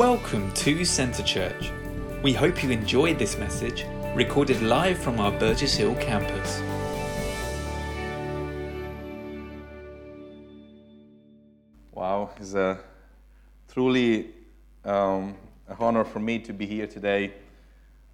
Welcome 0.00 0.50
to 0.52 0.82
Centre 0.86 1.22
Church. 1.22 1.70
We 2.22 2.32
hope 2.32 2.64
you 2.64 2.70
enjoyed 2.70 3.18
this 3.18 3.36
message, 3.36 3.84
recorded 4.14 4.62
live 4.62 4.96
from 4.96 5.20
our 5.20 5.30
Burgess 5.30 5.74
Hill 5.74 5.94
campus. 5.96 6.62
Wow, 11.92 12.30
it's 12.38 12.54
a 12.54 12.78
truly 13.70 14.30
um, 14.86 15.36
an 15.68 15.76
honor 15.78 16.04
for 16.04 16.18
me 16.18 16.38
to 16.38 16.54
be 16.54 16.64
here 16.64 16.86
today. 16.86 17.34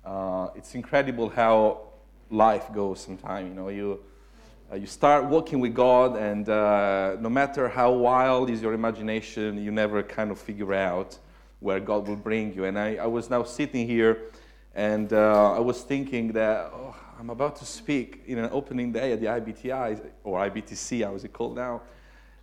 Uh, 0.04 0.48
it's 0.56 0.74
incredible 0.74 1.28
how 1.28 1.82
life 2.32 2.66
goes 2.74 2.98
sometimes. 2.98 3.48
You 3.48 3.54
know, 3.54 3.68
you 3.68 4.00
uh, 4.72 4.74
you 4.74 4.86
start 4.88 5.26
walking 5.26 5.60
with 5.60 5.72
God, 5.72 6.16
and 6.16 6.48
uh, 6.48 7.16
no 7.20 7.30
matter 7.30 7.68
how 7.68 7.92
wild 7.92 8.50
is 8.50 8.60
your 8.60 8.72
imagination, 8.72 9.62
you 9.62 9.70
never 9.70 10.02
kind 10.02 10.32
of 10.32 10.40
figure 10.40 10.74
out 10.74 11.16
where 11.60 11.80
God 11.80 12.08
will 12.08 12.16
bring 12.16 12.54
you. 12.54 12.64
And 12.64 12.78
I, 12.78 12.96
I 12.96 13.06
was 13.06 13.30
now 13.30 13.42
sitting 13.42 13.86
here, 13.86 14.30
and 14.74 15.12
uh, 15.12 15.52
I 15.52 15.60
was 15.60 15.82
thinking 15.82 16.32
that 16.32 16.70
oh, 16.72 16.94
I'm 17.18 17.30
about 17.30 17.56
to 17.56 17.64
speak 17.64 18.22
in 18.26 18.38
an 18.38 18.50
opening 18.52 18.92
day 18.92 19.12
at 19.12 19.20
the 19.20 19.26
IBTI 19.26 20.00
or 20.22 20.38
IBTC, 20.40 21.04
how 21.04 21.14
is 21.14 21.24
it 21.24 21.32
called 21.32 21.56
now? 21.56 21.82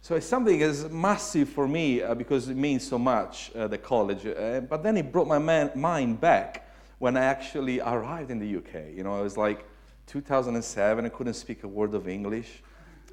So 0.01 0.15
it's 0.15 0.25
something 0.25 0.59
that's 0.59 0.89
massive 0.89 1.47
for 1.47 1.67
me 1.67 2.01
uh, 2.01 2.13
because 2.13 2.49
it 2.49 2.57
means 2.57 2.85
so 2.85 2.97
much, 2.97 3.51
uh, 3.55 3.67
the 3.67 3.77
college. 3.77 4.25
Uh, 4.25 4.61
but 4.61 4.83
then 4.83 4.97
it 4.97 5.11
brought 5.11 5.27
my 5.27 5.39
man, 5.39 5.71
mind 5.75 6.19
back 6.19 6.67
when 6.99 7.15
I 7.15 7.23
actually 7.23 7.79
arrived 7.79 8.31
in 8.31 8.39
the 8.39 8.57
UK. 8.57 8.95
You 8.95 9.03
know, 9.03 9.17
I 9.17 9.21
was 9.21 9.37
like 9.37 9.65
2007, 10.07 11.05
I 11.05 11.09
couldn't 11.09 11.35
speak 11.35 11.63
a 11.63 11.67
word 11.67 11.93
of 11.93 12.07
English. 12.07 12.63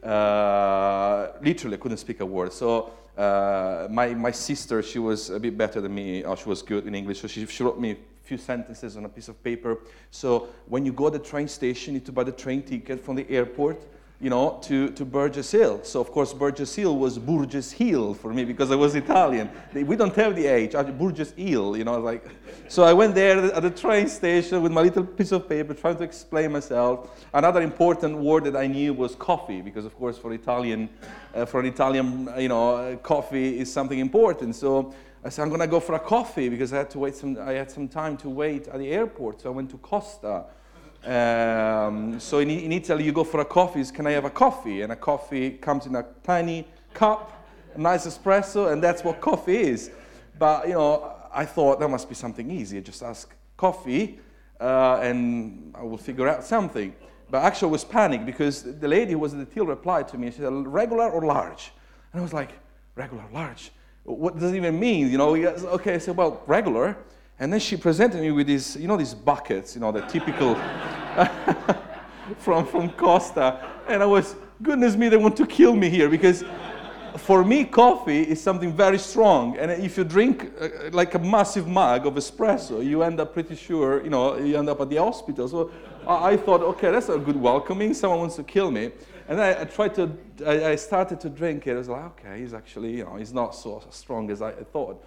Uh, 0.02 1.32
literally, 1.42 1.76
couldn't 1.76 1.98
speak 1.98 2.20
a 2.20 2.26
word. 2.26 2.52
So 2.52 2.90
uh, 3.16 3.88
my, 3.90 4.14
my 4.14 4.30
sister, 4.30 4.82
she 4.82 4.98
was 4.98 5.30
a 5.30 5.38
bit 5.38 5.56
better 5.56 5.80
than 5.80 5.94
me. 5.94 6.24
Oh, 6.24 6.34
she 6.34 6.48
was 6.48 6.62
good 6.62 6.86
in 6.86 6.94
English, 6.94 7.20
so 7.20 7.28
she, 7.28 7.44
she 7.46 7.62
wrote 7.62 7.78
me 7.78 7.92
a 7.92 7.96
few 8.22 8.38
sentences 8.38 8.96
on 8.96 9.04
a 9.04 9.08
piece 9.08 9.28
of 9.28 9.42
paper. 9.42 9.78
So 10.10 10.48
when 10.66 10.86
you 10.86 10.92
go 10.92 11.10
to 11.10 11.18
the 11.18 11.24
train 11.24 11.48
station, 11.48 11.94
you 11.94 12.00
need 12.00 12.06
to 12.06 12.12
buy 12.12 12.24
the 12.24 12.32
train 12.32 12.62
ticket 12.62 13.04
from 13.04 13.16
the 13.16 13.28
airport 13.28 13.82
you 14.20 14.28
know, 14.28 14.58
to, 14.62 14.90
to 14.90 15.04
Burgess 15.06 15.50
Hill. 15.50 15.80
So, 15.82 15.98
of 15.98 16.10
course, 16.12 16.34
Burgess 16.34 16.74
Hill 16.74 16.98
was 16.98 17.18
Burgess 17.18 17.72
Hill 17.72 18.12
for 18.12 18.34
me 18.34 18.44
because 18.44 18.70
I 18.70 18.74
was 18.74 18.94
Italian. 18.94 19.50
We 19.72 19.96
don't 19.96 20.14
have 20.14 20.36
the 20.36 20.46
H, 20.46 20.72
Burgess 20.98 21.32
Hill, 21.32 21.74
you 21.76 21.84
know, 21.84 21.98
like. 21.98 22.28
So 22.68 22.84
I 22.84 22.92
went 22.92 23.14
there 23.14 23.38
at 23.38 23.62
the 23.62 23.70
train 23.70 24.08
station 24.08 24.62
with 24.62 24.72
my 24.72 24.82
little 24.82 25.04
piece 25.04 25.32
of 25.32 25.48
paper 25.48 25.72
trying 25.72 25.96
to 25.96 26.04
explain 26.04 26.52
myself. 26.52 27.18
Another 27.32 27.62
important 27.62 28.18
word 28.18 28.44
that 28.44 28.56
I 28.56 28.66
knew 28.66 28.92
was 28.92 29.14
coffee 29.14 29.62
because, 29.62 29.86
of 29.86 29.96
course, 29.96 30.18
for 30.18 30.34
Italian, 30.34 30.90
uh, 31.34 31.46
for 31.46 31.60
an 31.60 31.66
Italian, 31.66 32.28
you 32.38 32.48
know, 32.48 32.76
uh, 32.76 32.96
coffee 32.96 33.58
is 33.58 33.72
something 33.72 33.98
important. 33.98 34.54
So 34.54 34.94
I 35.24 35.30
said, 35.30 35.42
I'm 35.42 35.48
going 35.48 35.62
to 35.62 35.66
go 35.66 35.80
for 35.80 35.94
a 35.94 35.98
coffee 35.98 36.50
because 36.50 36.74
I 36.74 36.78
had 36.78 36.90
to 36.90 36.98
wait 36.98 37.16
some, 37.16 37.38
I 37.38 37.52
had 37.52 37.70
some 37.70 37.88
time 37.88 38.18
to 38.18 38.28
wait 38.28 38.68
at 38.68 38.78
the 38.78 38.88
airport. 38.90 39.40
So 39.40 39.50
I 39.50 39.52
went 39.54 39.70
to 39.70 39.78
Costa 39.78 40.44
um, 41.04 42.20
so 42.20 42.40
in, 42.40 42.50
in, 42.50 42.72
Italy, 42.72 43.04
you 43.04 43.12
go 43.12 43.24
for 43.24 43.40
a 43.40 43.44
coffee, 43.44 43.82
can 43.84 44.06
I 44.06 44.12
have 44.12 44.26
a 44.26 44.30
coffee? 44.30 44.82
And 44.82 44.92
a 44.92 44.96
coffee 44.96 45.52
comes 45.52 45.86
in 45.86 45.94
a 45.96 46.04
tiny 46.22 46.66
cup, 46.92 47.46
a 47.74 47.80
nice 47.80 48.06
espresso, 48.06 48.72
and 48.72 48.82
that's 48.82 49.02
what 49.02 49.20
coffee 49.20 49.56
is. 49.56 49.90
But, 50.38 50.68
you 50.68 50.74
know, 50.74 51.14
I 51.32 51.44
thought 51.46 51.80
that 51.80 51.88
must 51.88 52.08
be 52.08 52.14
something 52.14 52.50
easy. 52.50 52.80
Just 52.80 53.02
ask 53.02 53.34
coffee, 53.56 54.18
uh, 54.60 55.00
and 55.02 55.74
I 55.74 55.82
will 55.82 55.98
figure 55.98 56.28
out 56.28 56.44
something. 56.44 56.94
But 57.30 57.44
actually, 57.44 57.68
I 57.68 57.72
was 57.72 57.84
panicked 57.84 58.26
because 58.26 58.62
the 58.62 58.88
lady 58.88 59.12
who 59.12 59.20
was 59.20 59.32
at 59.32 59.38
the 59.38 59.46
till 59.46 59.66
replied 59.66 60.08
to 60.08 60.18
me. 60.18 60.30
She 60.30 60.38
said, 60.38 60.52
regular 60.66 61.08
or 61.08 61.22
large? 61.22 61.72
And 62.12 62.20
I 62.20 62.22
was 62.22 62.32
like, 62.32 62.50
regular, 62.94 63.24
large? 63.32 63.70
What 64.04 64.38
does 64.38 64.52
it 64.52 64.56
even 64.56 64.78
mean? 64.78 65.10
You 65.10 65.18
know, 65.18 65.36
okay, 65.36 65.94
I 65.94 65.98
said, 65.98 66.16
well, 66.16 66.42
regular. 66.46 66.96
And 67.40 67.50
then 67.50 67.58
she 67.58 67.76
presented 67.76 68.20
me 68.20 68.30
with 68.30 68.46
these, 68.46 68.76
you 68.76 68.86
know, 68.86 68.98
these 68.98 69.14
buckets, 69.14 69.74
you 69.74 69.80
know, 69.80 69.90
the 69.90 70.02
typical 70.02 70.54
from, 72.38 72.66
from 72.66 72.90
Costa. 72.90 73.66
And 73.88 74.02
I 74.02 74.06
was, 74.06 74.36
goodness 74.62 74.94
me, 74.94 75.08
they 75.08 75.16
want 75.16 75.38
to 75.38 75.46
kill 75.46 75.74
me 75.74 75.88
here 75.88 76.10
because 76.10 76.44
for 77.16 77.42
me, 77.42 77.64
coffee 77.64 78.22
is 78.22 78.42
something 78.42 78.76
very 78.76 78.98
strong. 78.98 79.56
And 79.56 79.70
if 79.70 79.96
you 79.96 80.04
drink 80.04 80.52
uh, 80.60 80.68
like 80.92 81.14
a 81.14 81.18
massive 81.18 81.66
mug 81.66 82.06
of 82.06 82.14
espresso, 82.14 82.84
you 82.84 83.02
end 83.02 83.18
up 83.20 83.32
pretty 83.32 83.56
sure, 83.56 84.04
you 84.04 84.10
know, 84.10 84.36
you 84.36 84.58
end 84.58 84.68
up 84.68 84.80
at 84.82 84.90
the 84.90 84.96
hospital. 84.96 85.48
So 85.48 85.70
I, 86.06 86.32
I 86.32 86.36
thought, 86.36 86.60
okay, 86.60 86.90
that's 86.90 87.08
a 87.08 87.18
good 87.18 87.36
welcoming. 87.36 87.94
Someone 87.94 88.20
wants 88.20 88.36
to 88.36 88.42
kill 88.42 88.70
me. 88.70 88.92
And 89.28 89.40
I, 89.40 89.62
I 89.62 89.64
tried 89.64 89.94
to, 89.94 90.10
I, 90.46 90.72
I, 90.72 90.76
started 90.76 91.20
to 91.20 91.30
drink 91.30 91.66
it. 91.66 91.72
I 91.72 91.78
was 91.78 91.88
like, 91.88 92.04
okay, 92.04 92.40
he's 92.40 92.52
actually, 92.52 92.98
you 92.98 93.04
know, 93.04 93.16
he's 93.16 93.32
not 93.32 93.54
so 93.54 93.82
strong 93.90 94.30
as 94.30 94.42
I 94.42 94.52
thought. 94.52 95.02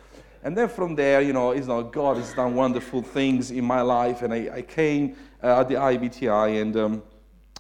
And 0.45 0.57
then 0.57 0.67
from 0.67 0.93
there, 0.95 1.21
you 1.21 1.31
know, 1.31 1.53
you 1.53 1.61
know 1.61 1.83
God 1.83 2.17
has 2.17 2.33
done 2.33 2.53
wonderful 2.53 3.01
things 3.01 3.49
in 3.49 3.63
my 3.63 3.79
life. 3.79 4.23
And 4.23 4.33
I, 4.33 4.57
I 4.57 4.61
came 4.61 5.15
uh, 5.41 5.61
at 5.61 5.69
the 5.69 5.75
IBTI, 5.75 6.61
and 6.61 6.75
um, 6.75 7.03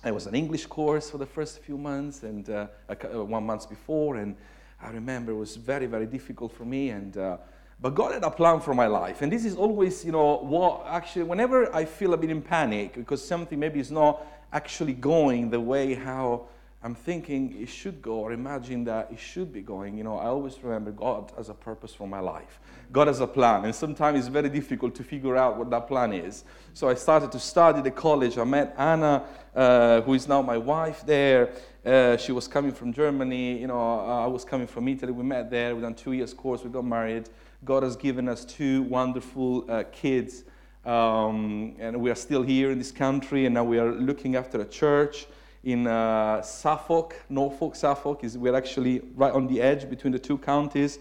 it 0.05 0.13
was 0.13 0.27
an 0.27 0.35
English 0.35 0.65
course 0.65 1.09
for 1.09 1.17
the 1.17 1.25
first 1.25 1.59
few 1.59 1.77
months, 1.77 2.23
and 2.23 2.49
uh, 2.49 2.67
uh, 2.89 3.23
one 3.23 3.45
month 3.45 3.69
before. 3.69 4.17
And 4.17 4.35
I 4.81 4.89
remember 4.89 5.31
it 5.31 5.35
was 5.37 5.55
very, 5.55 5.85
very 5.85 6.05
difficult 6.05 6.51
for 6.51 6.65
me. 6.65 6.89
And 6.89 7.15
uh, 7.17 7.37
but 7.79 7.95
God 7.95 8.13
had 8.13 8.23
a 8.23 8.31
plan 8.31 8.59
for 8.59 8.73
my 8.73 8.87
life, 8.87 9.21
and 9.21 9.31
this 9.31 9.45
is 9.45 9.55
always, 9.55 10.03
you 10.03 10.11
know, 10.11 10.37
what 10.39 10.85
actually, 10.87 11.23
whenever 11.23 11.73
I 11.73 11.85
feel 11.85 12.13
a 12.13 12.17
bit 12.17 12.29
in 12.29 12.41
panic 12.41 12.95
because 12.95 13.25
something 13.25 13.57
maybe 13.57 13.79
is 13.79 13.91
not 13.91 14.25
actually 14.51 14.93
going 14.93 15.49
the 15.49 15.59
way 15.59 15.93
how 15.93 16.47
I'm 16.85 16.95
thinking 16.95 17.55
it 17.61 17.69
should 17.69 18.01
go 18.01 18.15
or 18.15 18.33
imagine 18.33 18.83
that 18.83 19.07
it 19.09 19.17
should 19.17 19.53
be 19.53 19.61
going. 19.61 19.97
You 19.97 20.03
know, 20.03 20.17
I 20.17 20.25
always 20.25 20.61
remember 20.61 20.91
God 20.91 21.31
has 21.37 21.47
a 21.47 21.53
purpose 21.53 21.93
for 21.93 22.09
my 22.09 22.19
life. 22.19 22.59
God 22.91 23.07
has 23.07 23.21
a 23.21 23.27
plan. 23.27 23.63
And 23.63 23.73
sometimes 23.73 24.19
it's 24.19 24.27
very 24.27 24.49
difficult 24.49 24.93
to 24.95 25.03
figure 25.03 25.37
out 25.37 25.57
what 25.57 25.69
that 25.69 25.87
plan 25.87 26.11
is. 26.11 26.43
So 26.73 26.89
I 26.89 26.95
started 26.95 27.31
to 27.31 27.39
study 27.39 27.81
the 27.81 27.89
college. 27.89 28.37
I 28.37 28.43
met 28.43 28.75
Anna, 28.77 29.23
uh, 29.55 30.01
who 30.01 30.13
is 30.13 30.27
now 30.27 30.41
my 30.41 30.57
wife 30.57 31.05
there. 31.05 31.53
Uh, 31.85 32.17
she 32.17 32.33
was 32.33 32.49
coming 32.49 32.73
from 32.73 32.91
Germany. 32.91 33.59
You 33.59 33.67
know, 33.67 33.99
I 34.01 34.27
was 34.27 34.43
coming 34.43 34.67
from 34.67 34.85
Italy. 34.89 35.13
We 35.13 35.23
met 35.23 35.49
there. 35.49 35.73
We 35.77 35.81
done 35.81 35.95
two 35.95 36.11
years 36.11 36.33
course. 36.33 36.65
We 36.65 36.69
got 36.69 36.83
married. 36.83 37.29
God 37.63 37.83
has 37.83 37.95
given 37.95 38.27
us 38.27 38.43
two 38.43 38.83
wonderful 38.83 39.71
uh, 39.71 39.83
kids. 39.93 40.43
Um, 40.85 41.77
and 41.79 42.01
we 42.01 42.11
are 42.11 42.15
still 42.15 42.43
here 42.43 42.71
in 42.71 42.77
this 42.77 42.91
country. 42.91 43.45
And 43.45 43.53
now 43.53 43.63
we 43.63 43.79
are 43.79 43.93
looking 43.93 44.35
after 44.35 44.59
a 44.59 44.65
church 44.65 45.27
in 45.63 45.87
uh, 45.87 46.41
Suffolk, 46.41 47.15
Norfolk, 47.29 47.75
Suffolk. 47.75 48.23
Is, 48.23 48.37
we're 48.37 48.55
actually 48.55 49.01
right 49.15 49.33
on 49.33 49.47
the 49.47 49.61
edge 49.61 49.89
between 49.89 50.11
the 50.11 50.19
two 50.19 50.37
counties. 50.37 50.99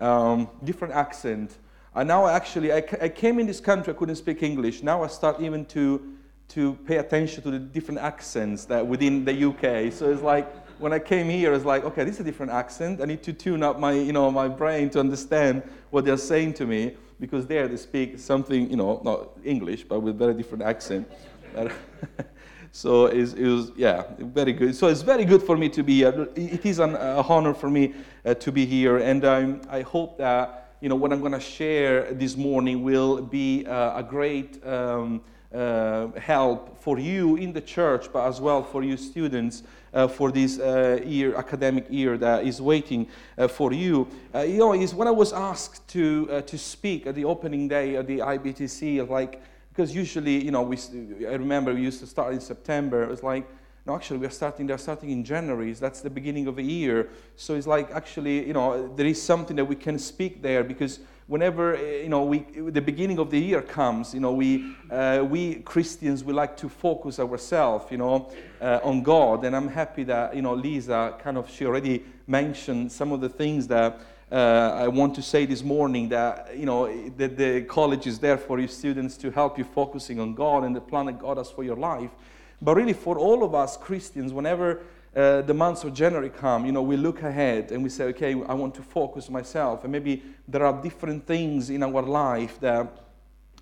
Um, 0.00 0.48
different 0.62 0.94
accent. 0.94 1.58
And 1.94 2.08
now 2.08 2.26
actually, 2.26 2.72
I, 2.72 2.84
I 3.00 3.08
came 3.08 3.38
in 3.38 3.46
this 3.46 3.60
country, 3.60 3.92
I 3.92 3.96
couldn't 3.96 4.16
speak 4.16 4.42
English. 4.42 4.82
Now 4.82 5.04
I 5.04 5.06
start 5.06 5.40
even 5.40 5.64
to, 5.66 6.14
to 6.48 6.74
pay 6.86 6.96
attention 6.96 7.42
to 7.44 7.50
the 7.50 7.58
different 7.58 8.00
accents 8.00 8.64
that 8.66 8.84
within 8.84 9.24
the 9.24 9.32
UK. 9.32 9.92
So 9.92 10.10
it's 10.10 10.22
like, 10.22 10.52
when 10.80 10.92
I 10.92 10.98
came 10.98 11.28
here, 11.28 11.52
it's 11.54 11.64
like, 11.64 11.84
okay, 11.84 12.02
this 12.02 12.14
is 12.14 12.20
a 12.20 12.24
different 12.24 12.50
accent. 12.50 13.00
I 13.00 13.04
need 13.04 13.22
to 13.22 13.32
tune 13.32 13.62
up 13.62 13.78
my, 13.78 13.92
you 13.92 14.12
know, 14.12 14.30
my 14.30 14.48
brain 14.48 14.90
to 14.90 15.00
understand 15.00 15.62
what 15.90 16.04
they're 16.04 16.16
saying 16.16 16.54
to 16.54 16.66
me 16.66 16.96
because 17.20 17.46
there 17.46 17.68
they 17.68 17.76
speak 17.76 18.18
something, 18.18 18.68
you 18.68 18.76
know, 18.76 19.00
not 19.04 19.30
English, 19.44 19.84
but 19.84 20.00
with 20.00 20.18
very 20.18 20.34
different 20.34 20.64
accent. 20.64 21.08
So 22.76 23.06
it 23.06 23.38
was, 23.38 23.70
yeah, 23.76 24.02
very 24.18 24.52
good. 24.52 24.74
So 24.74 24.88
it's 24.88 25.02
very 25.02 25.24
good 25.24 25.44
for 25.44 25.56
me 25.56 25.68
to 25.68 25.84
be 25.84 25.98
here. 25.98 26.28
It 26.34 26.66
is 26.66 26.80
an 26.80 26.96
uh, 26.96 27.22
honor 27.28 27.54
for 27.54 27.70
me 27.70 27.94
uh, 28.24 28.34
to 28.34 28.50
be 28.50 28.66
here. 28.66 28.96
And 28.98 29.24
um, 29.24 29.60
I 29.70 29.82
hope 29.82 30.18
that, 30.18 30.74
you 30.80 30.88
know, 30.88 30.96
what 30.96 31.12
I'm 31.12 31.20
going 31.20 31.32
to 31.32 31.40
share 31.40 32.12
this 32.12 32.36
morning 32.36 32.82
will 32.82 33.22
be 33.22 33.64
uh, 33.64 34.00
a 34.00 34.02
great 34.02 34.60
um, 34.66 35.20
uh, 35.54 36.08
help 36.18 36.76
for 36.76 36.98
you 36.98 37.36
in 37.36 37.52
the 37.52 37.60
church, 37.60 38.12
but 38.12 38.26
as 38.26 38.40
well 38.40 38.60
for 38.60 38.82
you 38.82 38.96
students 38.96 39.62
uh, 39.92 40.08
for 40.08 40.32
this 40.32 40.58
uh, 40.58 41.00
year, 41.06 41.36
academic 41.36 41.86
year 41.88 42.18
that 42.18 42.44
is 42.44 42.60
waiting 42.60 43.06
for 43.50 43.72
you. 43.72 44.08
you 44.34 44.58
know, 44.58 44.74
is 44.74 44.92
when 44.92 45.06
I 45.06 45.12
was 45.12 45.32
asked 45.32 45.86
to, 45.90 46.42
to 46.42 46.58
speak 46.58 47.06
at 47.06 47.14
the 47.14 47.24
opening 47.24 47.68
day 47.68 47.94
of 47.94 48.08
the 48.08 48.18
IBTC, 48.18 49.08
like, 49.08 49.40
because 49.74 49.94
usually, 49.94 50.44
you 50.44 50.52
know, 50.52 50.62
we, 50.62 50.78
I 51.26 51.32
remember 51.32 51.74
we 51.74 51.82
used 51.82 51.98
to 52.00 52.06
start 52.06 52.32
in 52.32 52.40
September. 52.40 53.02
It 53.02 53.08
was 53.08 53.24
like, 53.24 53.44
no, 53.86 53.96
actually, 53.96 54.18
we're 54.18 54.30
starting, 54.30 54.68
they're 54.68 54.78
starting 54.78 55.10
in 55.10 55.24
January. 55.24 55.72
That's 55.72 56.00
the 56.00 56.10
beginning 56.10 56.46
of 56.46 56.56
the 56.56 56.62
year. 56.62 57.10
So 57.34 57.56
it's 57.56 57.66
like, 57.66 57.90
actually, 57.90 58.46
you 58.46 58.52
know, 58.52 58.94
there 58.94 59.04
is 59.04 59.20
something 59.20 59.56
that 59.56 59.64
we 59.64 59.74
can 59.74 59.98
speak 59.98 60.42
there 60.42 60.62
because 60.62 61.00
whenever, 61.26 61.74
eh, 61.74 62.02
you 62.02 62.08
know, 62.08 62.24
we, 62.24 62.38
the 62.70 62.80
beginning 62.80 63.18
of 63.18 63.30
the 63.30 63.38
year 63.38 63.60
comes, 63.62 64.14
you 64.14 64.20
know, 64.20 64.32
we, 64.32 64.76
uh, 64.90 65.26
we 65.28 65.56
Christians, 65.56 66.22
we 66.22 66.32
like 66.32 66.56
to 66.58 66.68
focus 66.68 67.18
ourselves, 67.18 67.90
you 67.90 67.98
know, 67.98 68.30
uh, 68.60 68.78
on 68.84 69.02
God. 69.02 69.44
And 69.44 69.56
I'm 69.56 69.68
happy 69.68 70.04
that, 70.04 70.36
you 70.36 70.42
know, 70.42 70.54
Lisa 70.54 71.16
kind 71.18 71.36
of, 71.36 71.50
she 71.50 71.66
already 71.66 72.04
mentioned 72.28 72.92
some 72.92 73.10
of 73.10 73.20
the 73.20 73.28
things 73.28 73.66
that 73.66 74.00
uh, 74.34 74.74
I 74.76 74.88
want 74.88 75.14
to 75.14 75.22
say 75.22 75.46
this 75.46 75.62
morning 75.62 76.08
that 76.08 76.58
you 76.58 76.66
know 76.66 76.92
that 77.18 77.36
the 77.36 77.62
college 77.62 78.08
is 78.08 78.18
there 78.18 78.36
for 78.36 78.58
your 78.58 78.66
students 78.68 79.16
to 79.18 79.30
help 79.30 79.58
you 79.58 79.62
focusing 79.62 80.18
on 80.18 80.34
God 80.34 80.64
and 80.64 80.74
the 80.74 80.80
plan 80.80 81.06
that 81.06 81.20
God 81.20 81.36
has 81.36 81.50
for 81.50 81.62
your 81.62 81.76
life. 81.76 82.10
But 82.60 82.74
really, 82.74 82.94
for 82.94 83.16
all 83.16 83.44
of 83.44 83.54
us 83.54 83.76
Christians, 83.76 84.32
whenever 84.32 84.80
uh, 85.14 85.42
the 85.42 85.54
months 85.54 85.84
of 85.84 85.94
January 85.94 86.30
come, 86.30 86.66
you 86.66 86.72
know, 86.72 86.82
we 86.82 86.96
look 86.96 87.22
ahead 87.22 87.70
and 87.70 87.80
we 87.80 87.88
say, 87.88 88.06
okay, 88.06 88.32
I 88.32 88.54
want 88.54 88.74
to 88.74 88.82
focus 88.82 89.30
myself. 89.30 89.84
And 89.84 89.92
maybe 89.92 90.24
there 90.48 90.66
are 90.66 90.82
different 90.82 91.24
things 91.28 91.70
in 91.70 91.84
our 91.84 92.02
life 92.02 92.58
that 92.58 93.04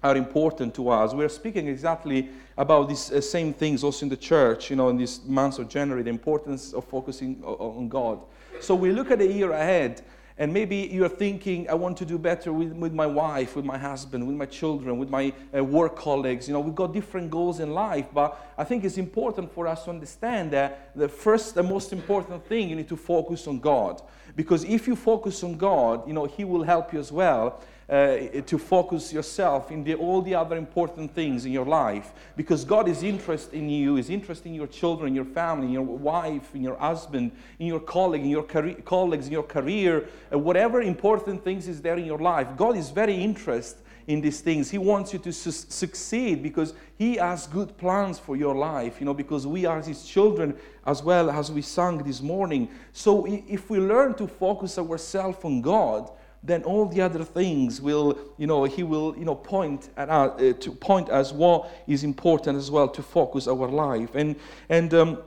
are 0.02 0.16
important 0.16 0.74
to 0.76 0.88
us. 0.88 1.12
We're 1.12 1.28
speaking 1.28 1.68
exactly 1.68 2.30
about 2.56 2.88
these 2.88 3.12
uh, 3.12 3.20
same 3.20 3.52
things 3.52 3.84
also 3.84 4.06
in 4.06 4.08
the 4.08 4.16
church, 4.16 4.70
you 4.70 4.76
know, 4.76 4.88
in 4.88 4.96
these 4.96 5.22
months 5.26 5.58
of 5.58 5.68
January, 5.68 6.02
the 6.02 6.10
importance 6.10 6.72
of 6.72 6.86
focusing 6.86 7.44
on 7.44 7.90
God. 7.90 8.20
So 8.60 8.74
we 8.74 8.90
look 8.90 9.10
at 9.10 9.18
the 9.18 9.26
year 9.26 9.52
ahead 9.52 10.02
and 10.42 10.52
maybe 10.52 10.90
you're 10.90 11.08
thinking, 11.08 11.70
I 11.70 11.74
want 11.74 11.96
to 11.98 12.04
do 12.04 12.18
better 12.18 12.52
with, 12.52 12.72
with 12.72 12.92
my 12.92 13.06
wife, 13.06 13.54
with 13.54 13.64
my 13.64 13.78
husband, 13.78 14.26
with 14.26 14.34
my 14.34 14.46
children, 14.46 14.98
with 14.98 15.08
my 15.08 15.32
uh, 15.56 15.62
work 15.62 15.94
colleagues. 15.94 16.48
You 16.48 16.54
know, 16.54 16.58
we've 16.58 16.74
got 16.74 16.92
different 16.92 17.30
goals 17.30 17.60
in 17.60 17.70
life, 17.70 18.06
but 18.12 18.52
I 18.58 18.64
think 18.64 18.82
it's 18.82 18.98
important 18.98 19.54
for 19.54 19.68
us 19.68 19.84
to 19.84 19.90
understand 19.90 20.50
that 20.50 20.90
the 20.96 21.08
first, 21.08 21.54
the 21.54 21.62
most 21.62 21.92
important 21.92 22.44
thing, 22.48 22.68
you 22.68 22.74
need 22.74 22.88
to 22.88 22.96
focus 22.96 23.46
on 23.46 23.60
God. 23.60 24.02
Because 24.34 24.64
if 24.64 24.88
you 24.88 24.96
focus 24.96 25.44
on 25.44 25.56
God, 25.56 26.08
you 26.08 26.12
know, 26.12 26.24
He 26.24 26.42
will 26.44 26.64
help 26.64 26.92
you 26.92 26.98
as 26.98 27.12
well 27.12 27.62
uh, 27.92 28.40
to 28.46 28.58
focus 28.58 29.12
yourself 29.12 29.70
in 29.70 29.84
the, 29.84 29.94
all 29.94 30.22
the 30.22 30.34
other 30.34 30.56
important 30.56 31.14
things 31.14 31.44
in 31.44 31.52
your 31.52 31.66
life 31.66 32.12
because 32.36 32.64
God 32.64 32.88
is 32.88 33.02
interested 33.02 33.52
in 33.52 33.68
you, 33.68 33.98
is 33.98 34.08
interested 34.08 34.48
in 34.48 34.54
your 34.54 34.66
children, 34.66 35.14
your 35.14 35.26
family, 35.26 35.70
your 35.70 35.82
wife, 35.82 36.54
in 36.54 36.62
your 36.62 36.78
husband, 36.78 37.32
in 37.58 37.66
your 37.66 37.80
colleague, 37.80 38.22
in 38.22 38.30
your 38.30 38.44
career, 38.44 38.76
colleagues, 38.86 39.26
in 39.26 39.32
your 39.32 39.42
career, 39.42 40.08
uh, 40.32 40.38
whatever 40.38 40.80
important 40.80 41.44
things 41.44 41.68
is 41.68 41.82
there 41.82 41.98
in 41.98 42.06
your 42.06 42.18
life. 42.18 42.48
God 42.56 42.78
is 42.78 42.88
very 42.88 43.14
interested 43.14 43.82
in 44.06 44.22
these 44.22 44.40
things. 44.40 44.70
He 44.70 44.78
wants 44.78 45.12
you 45.12 45.18
to 45.18 45.32
su- 45.32 45.50
succeed 45.50 46.42
because 46.42 46.72
He 46.96 47.16
has 47.16 47.46
good 47.46 47.76
plans 47.76 48.18
for 48.18 48.36
your 48.36 48.54
life, 48.54 49.00
you 49.00 49.04
know, 49.04 49.12
because 49.12 49.46
we 49.46 49.66
are 49.66 49.82
His 49.82 50.02
children 50.06 50.56
as 50.86 51.02
well 51.02 51.30
as 51.30 51.52
we 51.52 51.60
sang 51.60 51.98
this 51.98 52.22
morning. 52.22 52.70
So 52.92 53.26
if 53.28 53.68
we 53.68 53.78
learn 53.80 54.14
to 54.14 54.26
focus 54.26 54.78
ourselves 54.78 55.44
on 55.44 55.60
God, 55.60 56.10
then 56.42 56.64
all 56.64 56.86
the 56.86 57.00
other 57.00 57.24
things 57.24 57.80
will, 57.80 58.18
you 58.36 58.46
know, 58.46 58.64
he 58.64 58.82
will, 58.82 59.16
you 59.16 59.24
know, 59.24 59.34
point 59.34 59.90
at 59.96 60.08
us, 60.08 60.40
uh, 60.40 60.52
to 60.58 60.72
point 60.72 61.08
us 61.08 61.32
what 61.32 61.70
is 61.86 62.02
important 62.02 62.58
as 62.58 62.70
well 62.70 62.88
to 62.88 63.02
focus 63.02 63.46
our 63.46 63.68
life. 63.68 64.14
And 64.14 64.36
and 64.68 64.92
um, 64.92 65.18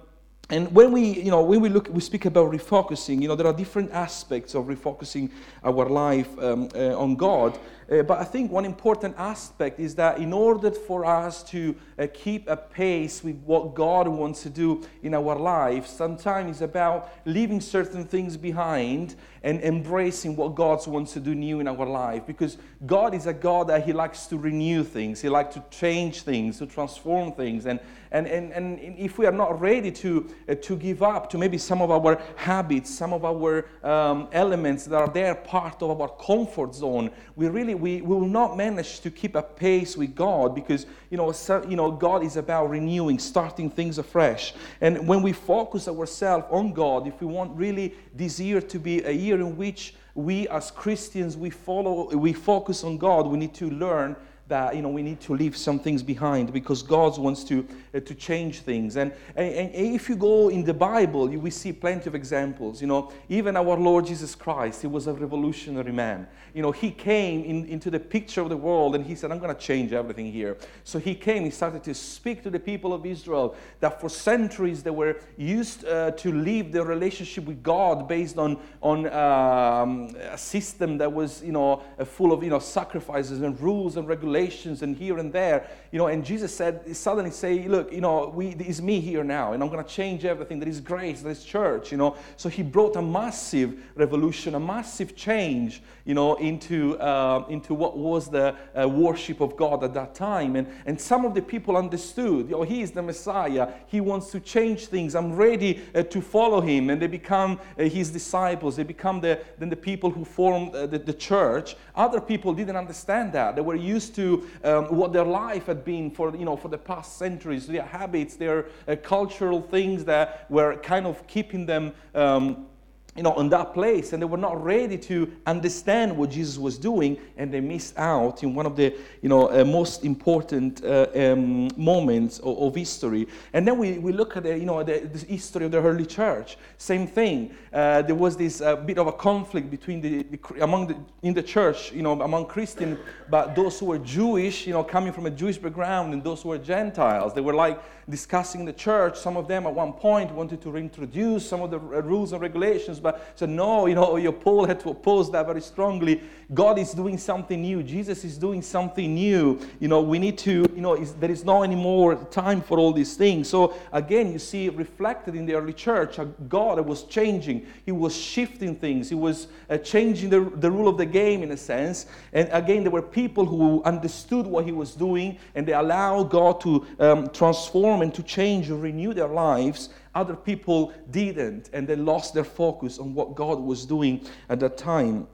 and 0.50 0.72
when 0.74 0.92
we, 0.92 1.02
you 1.02 1.32
know, 1.32 1.42
when 1.42 1.62
we 1.62 1.70
look, 1.70 1.90
we 1.90 2.02
speak 2.02 2.26
about 2.26 2.52
refocusing. 2.52 3.22
You 3.22 3.28
know, 3.30 3.36
there 3.36 3.48
are 3.48 3.54
different 3.54 3.92
aspects 3.92 4.54
of 4.54 4.66
refocusing 4.66 5.32
our 5.64 5.90
life 5.90 6.38
um, 6.38 6.70
uh, 6.76 7.00
on 7.00 7.16
God. 7.16 7.58
Uh, 7.90 8.02
but 8.02 8.20
I 8.20 8.24
think 8.24 8.52
one 8.52 8.66
important 8.66 9.16
aspect 9.18 9.80
is 9.80 9.96
that 9.96 10.18
in 10.18 10.34
order 10.34 10.72
for 10.72 11.06
us 11.06 11.44
to 11.44 11.76
uh, 12.00 12.08
keep 12.14 12.48
a 12.50 12.58
pace 12.58 13.24
with 13.24 13.38
what 13.46 13.76
God 13.76 14.08
wants 14.08 14.42
to 14.44 14.50
do 14.50 14.84
in 15.04 15.14
our 15.14 15.36
life, 15.36 15.86
sometimes 15.86 16.50
it's 16.50 16.62
about 16.62 17.12
leaving 17.26 17.62
certain 17.62 18.06
things 18.06 18.38
behind 18.38 19.16
and 19.44 19.62
embracing 19.62 20.36
what 20.36 20.56
God 20.56 20.86
wants 20.88 21.14
to 21.14 21.20
do 21.20 21.36
new 21.36 21.60
in 21.60 21.68
our 21.68 21.86
life. 21.86 22.26
Because 22.26 22.58
God 22.88 23.14
is 23.14 23.28
a 23.28 23.34
God 23.34 23.68
that 23.68 23.86
He 23.86 23.94
likes 23.94 24.26
to 24.28 24.38
renew 24.38 24.84
things, 24.84 25.22
He 25.22 25.30
likes 25.30 25.54
to 25.54 25.64
change 25.70 26.24
things, 26.24 26.58
to 26.58 26.66
transform 26.66 27.34
things. 27.34 27.68
And, 27.68 27.80
and, 28.12 28.26
and, 28.26 28.52
and 28.52 28.98
if 28.98 29.20
we 29.20 29.28
are 29.28 29.32
not 29.32 29.62
ready 29.62 29.92
to, 29.92 30.28
uh, 30.50 30.56
to 30.56 30.76
give 30.76 31.04
up 31.04 31.30
to 31.30 31.38
maybe 31.38 31.60
some 31.60 31.82
of 31.82 31.92
our 31.92 32.20
habits, 32.36 32.90
some 32.90 33.14
of 33.14 33.24
our 33.24 33.68
um, 33.84 34.28
elements 34.32 34.86
that 34.86 34.96
are 34.96 35.10
there, 35.10 35.36
part 35.36 35.84
of 35.84 36.02
our 36.02 36.10
comfort 36.10 36.74
zone, 36.74 37.12
we 37.36 37.48
really 37.48 37.75
we, 37.76 38.02
we 38.02 38.16
will 38.16 38.28
not 38.28 38.58
manage 38.58 39.00
to 39.02 39.12
keep 39.12 39.36
a 39.36 39.42
pace 39.42 39.96
with 39.96 40.16
God 40.16 40.56
because, 40.56 40.86
you 41.10 41.18
know, 41.18 41.32
so, 41.32 41.64
you 41.68 41.76
know, 41.76 41.92
God 41.92 42.24
is 42.24 42.38
about 42.38 42.70
renewing, 42.70 43.20
starting 43.20 43.70
things 43.70 43.98
afresh. 43.98 44.54
And 44.82 45.08
when 45.08 45.22
we 45.22 45.34
focus 45.34 45.88
ourselves 45.88 46.46
on 46.50 46.74
God, 46.74 47.08
if 47.08 47.20
we 47.22 47.28
want 47.28 47.56
really 47.56 47.94
this 48.14 48.40
year 48.40 48.62
to 48.62 48.80
be 48.80 49.04
a 49.04 49.12
year 49.12 49.36
in 49.36 49.58
which 49.58 49.96
we 50.16 50.48
as 50.48 50.72
Christians, 50.72 51.36
we 51.36 51.50
follow, 51.50 52.16
we 52.16 52.34
focus 52.34 52.84
on 52.84 52.98
God, 52.98 53.28
we 53.28 53.38
need 53.38 53.54
to 53.56 53.70
learn 53.70 54.16
that 54.48 54.76
you 54.76 54.82
know 54.82 54.90
we 54.90 55.02
need 55.02 55.20
to 55.22 55.36
leave 55.36 55.58
some 55.58 55.80
things 55.80 56.04
behind 56.04 56.54
because 56.54 56.84
God 56.84 57.18
wants 57.18 57.44
to 57.46 57.68
uh, 57.94 58.00
to 58.02 58.14
change 58.14 58.60
things. 58.60 58.96
And, 58.96 59.12
and, 59.36 59.54
and 59.54 59.96
if 59.96 60.08
you 60.08 60.16
go 60.16 60.50
in 60.50 60.64
the 60.64 60.74
Bible, 60.74 61.32
you, 61.32 61.40
we 61.40 61.50
see 61.50 61.74
plenty 61.74 62.08
of 62.08 62.16
examples. 62.16 62.82
You 62.82 62.88
know, 62.88 63.12
even 63.28 63.56
our 63.58 63.78
Lord 63.78 64.06
Jesus 64.06 64.36
Christ, 64.36 64.82
he 64.82 64.88
was 64.88 65.08
a 65.08 65.14
revolutionary 65.14 65.92
man. 65.92 66.28
You 66.54 66.62
know, 66.62 66.72
he 66.72 66.92
came 66.92 67.44
in, 67.44 67.66
into 67.66 67.90
the 67.90 68.00
picture 68.00 68.42
of 68.42 68.50
the 68.50 68.58
world 68.58 68.96
and 68.96 69.04
he 69.04 69.16
said, 69.16 69.32
"I'm 69.32 69.40
going 69.40 69.54
to 69.54 69.60
change 69.60 69.94
everything 69.94 70.32
here." 70.32 70.58
So 70.84 71.00
he 71.00 71.16
came. 71.16 71.44
He 71.44 71.50
started 71.50 71.84
to 71.84 71.94
speak 71.94 72.44
to 72.44 72.50
the 72.50 72.60
people 72.60 72.94
of 72.94 73.06
Israel 73.06 73.56
that 73.80 74.00
for 74.00 74.10
centuries 74.10 74.84
they 74.84 74.92
were 74.92 75.18
used 75.38 75.86
uh, 75.86 76.12
to 76.12 76.32
live 76.32 76.72
their 76.72 76.86
relationship 76.86 77.46
with 77.46 77.64
God 77.64 78.08
based 78.08 78.38
on 78.38 78.60
on 78.82 79.08
um, 79.08 80.16
a 80.22 80.38
system 80.38 81.00
that 81.00 81.12
was 81.12 81.44
you 81.44 81.52
know 81.52 81.82
full 82.06 82.32
of 82.32 82.44
you 82.44 82.52
know 82.52 82.60
sacrifices 82.60 83.42
and 83.42 83.60
rules 83.60 83.98
and 83.98 84.08
regulations 84.08 84.35
and 84.36 84.98
here 84.98 85.18
and 85.18 85.32
there. 85.32 85.68
You 85.92 86.00
know, 86.00 86.08
and 86.08 86.26
Jesus 86.26 86.54
said, 86.54 86.96
suddenly 86.96 87.32
say, 87.32 87.68
look, 87.68 87.92
you 87.92 88.02
know, 88.02 88.32
we, 88.36 88.50
it's 88.50 88.82
me 88.82 89.00
here 89.00 89.24
now, 89.24 89.54
and 89.54 89.64
I'm 89.64 89.70
going 89.70 89.84
to 89.84 89.90
change 89.90 90.26
everything. 90.26 90.60
There 90.60 90.70
is 90.70 90.82
grace, 90.82 91.22
there 91.22 91.32
is 91.32 91.44
church, 91.44 91.92
you 91.92 91.98
know. 91.98 92.16
So 92.36 92.50
he 92.50 92.64
brought 92.64 92.96
a 92.98 93.02
massive 93.02 93.82
revolution, 93.96 94.56
a 94.56 94.60
massive 94.60 95.16
change, 95.16 95.82
you 96.04 96.14
know, 96.14 96.36
into, 96.36 96.98
uh, 97.00 97.46
into 97.50 97.74
what 97.74 97.98
was 97.98 98.30
the 98.30 98.56
uh, 98.80 98.88
worship 98.88 99.40
of 99.42 99.56
God 99.56 99.84
at 99.84 99.94
that 99.94 100.16
time. 100.16 100.56
And, 100.58 100.68
and 100.86 101.00
some 101.00 101.26
of 101.26 101.34
the 101.34 101.42
people 101.42 101.78
understood, 101.78 102.50
you 102.50 102.58
know, 102.58 102.64
he 102.64 102.82
is 102.82 102.92
the 102.92 103.02
Messiah. 103.02 103.70
He 103.88 104.02
wants 104.02 104.32
to 104.32 104.40
change 104.40 104.88
things. 104.88 105.16
I'm 105.16 105.34
ready 105.34 105.82
uh, 105.96 106.04
to 106.04 106.22
follow 106.22 106.62
him. 106.62 106.90
And 106.90 107.02
they 107.02 107.08
become 107.08 107.60
uh, 107.80 107.84
his 107.84 108.12
disciples. 108.12 108.76
They 108.76 108.84
become 108.84 109.22
the, 109.22 109.40
then 109.58 109.70
the 109.70 109.76
people 109.76 110.10
who 110.10 110.26
formed 110.26 110.76
uh, 110.76 110.88
the, 110.88 111.00
the 111.00 111.14
church. 111.14 111.76
Other 111.96 112.20
people 112.20 112.54
didn't 112.54 112.76
understand 112.76 113.32
that. 113.34 113.56
They 113.56 113.62
were 113.62 113.76
used 113.76 114.14
to 114.16 114.25
um, 114.64 114.86
what 114.86 115.14
their 115.14 115.26
life 115.26 115.66
had 115.68 115.84
been 115.84 116.12
for, 116.12 116.36
you 116.36 116.46
know, 116.46 116.58
for 116.58 116.70
the 116.70 116.78
past 116.78 117.18
centuries, 117.18 117.68
their 117.68 117.84
habits, 117.84 118.36
their 118.36 118.66
uh, 118.88 118.96
cultural 119.04 119.62
things 119.62 120.06
that 120.06 120.50
were 120.50 120.78
kind 120.78 121.06
of 121.06 121.26
keeping 121.28 121.66
them. 121.66 121.94
Um, 122.14 122.68
you 123.16 123.24
know, 123.24 123.40
in 123.40 123.48
that 123.50 123.74
place, 123.74 124.12
and 124.12 124.22
they 124.22 124.26
were 124.26 124.38
not 124.38 124.62
ready 124.62 124.98
to 124.98 125.32
understand 125.46 126.16
what 126.18 126.30
Jesus 126.30 126.58
was 126.58 126.78
doing, 126.78 127.18
and 127.38 127.54
they 127.54 127.62
missed 127.62 127.98
out 127.98 128.44
in 128.44 128.54
one 128.54 128.66
of 128.66 128.76
the, 128.76 128.94
you 129.22 129.30
know, 129.30 129.50
uh, 129.50 129.64
most 129.64 130.04
important 130.04 130.84
uh, 130.84 131.08
um, 131.16 131.70
moments 131.78 132.40
of, 132.40 132.58
of, 132.58 132.76
history. 132.76 133.26
And 133.54 133.66
then 133.66 133.78
we, 133.78 134.00
we 134.00 134.12
look 134.12 134.36
at 134.36 134.44
the, 134.44 134.58
you 134.58 134.66
know, 134.66 134.84
the, 134.84 135.00
the 135.00 135.26
history 135.28 135.66
of 135.66 135.72
the 135.72 135.82
early 135.82 136.06
church. 136.06 136.58
Same 136.78 137.08
thing. 137.08 137.56
Uh, 137.72 138.02
there 138.02 138.16
was 138.16 138.36
this 138.36 138.60
uh, 138.60 138.76
bit 138.76 138.98
of 138.98 139.08
a 139.08 139.14
conflict 139.14 139.72
between 139.72 140.02
the, 140.02 140.24
the, 140.24 140.64
among 140.64 140.88
the, 140.88 140.98
in 141.22 141.34
the 141.34 141.44
church, 141.44 141.94
you 141.94 142.02
know, 142.02 142.22
among 142.22 142.48
Christians, 142.48 143.00
but 143.30 143.56
those 143.56 143.80
who 143.80 143.86
were 143.86 144.00
Jewish, 144.00 144.68
you 144.68 144.74
know, 144.74 144.84
coming 144.84 145.14
from 145.14 145.26
a 145.26 145.32
Jewish 145.32 145.58
background, 145.58 146.12
and 146.14 146.22
those 146.22 146.42
who 146.42 146.50
were 146.50 146.58
Gentiles. 146.58 147.34
They 147.34 147.42
were 147.42 147.54
like 147.54 147.82
discussing 148.10 148.66
the 148.66 148.74
church. 148.74 149.18
Some 149.18 149.38
of 149.38 149.48
them 149.48 149.66
at 149.66 149.74
one 149.74 149.94
point 149.94 150.32
wanted 150.32 150.62
to 150.64 150.72
reintroduce 150.72 151.48
some 151.48 151.62
of 151.62 151.72
the 151.72 151.80
rules 151.80 152.34
and 152.34 152.42
regulations 152.42 153.00
but 153.06 153.34
said, 153.36 153.50
no, 153.50 153.86
you 153.86 153.94
know, 153.94 154.18
your 154.18 154.34
Paul 154.34 154.66
had 154.66 154.80
to 154.80 154.90
oppose 154.90 155.32
that 155.32 155.46
very 155.46 155.62
strongly. 155.62 156.24
God 156.54 156.80
is 156.80 156.92
doing 156.92 157.20
something 157.20 157.62
new. 157.62 157.84
Jesus 157.84 158.24
is 158.24 158.36
doing 158.36 158.64
something 158.64 159.14
new. 159.14 159.60
You 159.80 159.88
know, 159.88 160.02
we 160.02 160.18
need 160.18 160.40
to, 160.40 160.66
you 160.76 160.82
know, 160.82 160.96
there 160.98 161.30
is 161.30 161.46
no 161.46 161.64
anymore 161.64 162.16
time 162.32 162.62
for 162.62 162.80
all 162.80 162.92
these 162.92 163.16
things. 163.16 163.48
So 163.48 163.76
again, 163.92 164.32
you 164.32 164.40
see 164.40 164.70
reflected 164.70 165.36
in 165.36 165.46
the 165.46 165.54
early 165.54 165.74
church, 165.74 166.18
God 166.50 166.80
was 166.84 167.04
changing. 167.04 167.68
He 167.86 167.92
was 167.92 168.16
shifting 168.16 168.76
things. 168.76 169.10
He 169.10 169.16
was 169.16 169.48
uh, 169.70 169.78
changing 169.78 170.32
the, 170.32 170.40
the 170.56 170.72
rule 170.72 170.88
of 170.88 170.98
the 170.98 171.06
game 171.06 171.44
in 171.44 171.52
a 171.52 171.58
sense. 171.58 172.08
And 172.34 172.50
again, 172.52 172.84
there 172.84 172.92
were 172.92 173.04
people 173.04 173.46
who 173.46 173.84
understood 173.84 174.48
what 174.48 174.66
he 174.66 174.72
was 174.72 174.96
doing 174.96 175.38
and 175.54 175.68
they 175.68 175.74
allowed 175.74 176.32
God 176.32 176.60
to 176.62 176.86
um, 177.00 177.30
transform 177.30 178.02
and 178.02 178.12
to 178.16 178.24
change 178.24 178.72
and 178.72 178.82
renew 178.82 179.14
their 179.14 179.28
lives 179.28 179.90
other 180.16 180.36
people 180.36 180.94
didn't, 181.12 181.70
and 181.74 181.88
they 181.88 181.96
lost 181.96 182.34
their 182.34 182.46
focus 182.46 182.98
on 182.98 183.14
what 183.14 183.36
God 183.36 183.60
was 183.60 183.86
doing 183.86 184.26
at 184.50 184.60
that 184.62 184.78
time. 184.78 185.28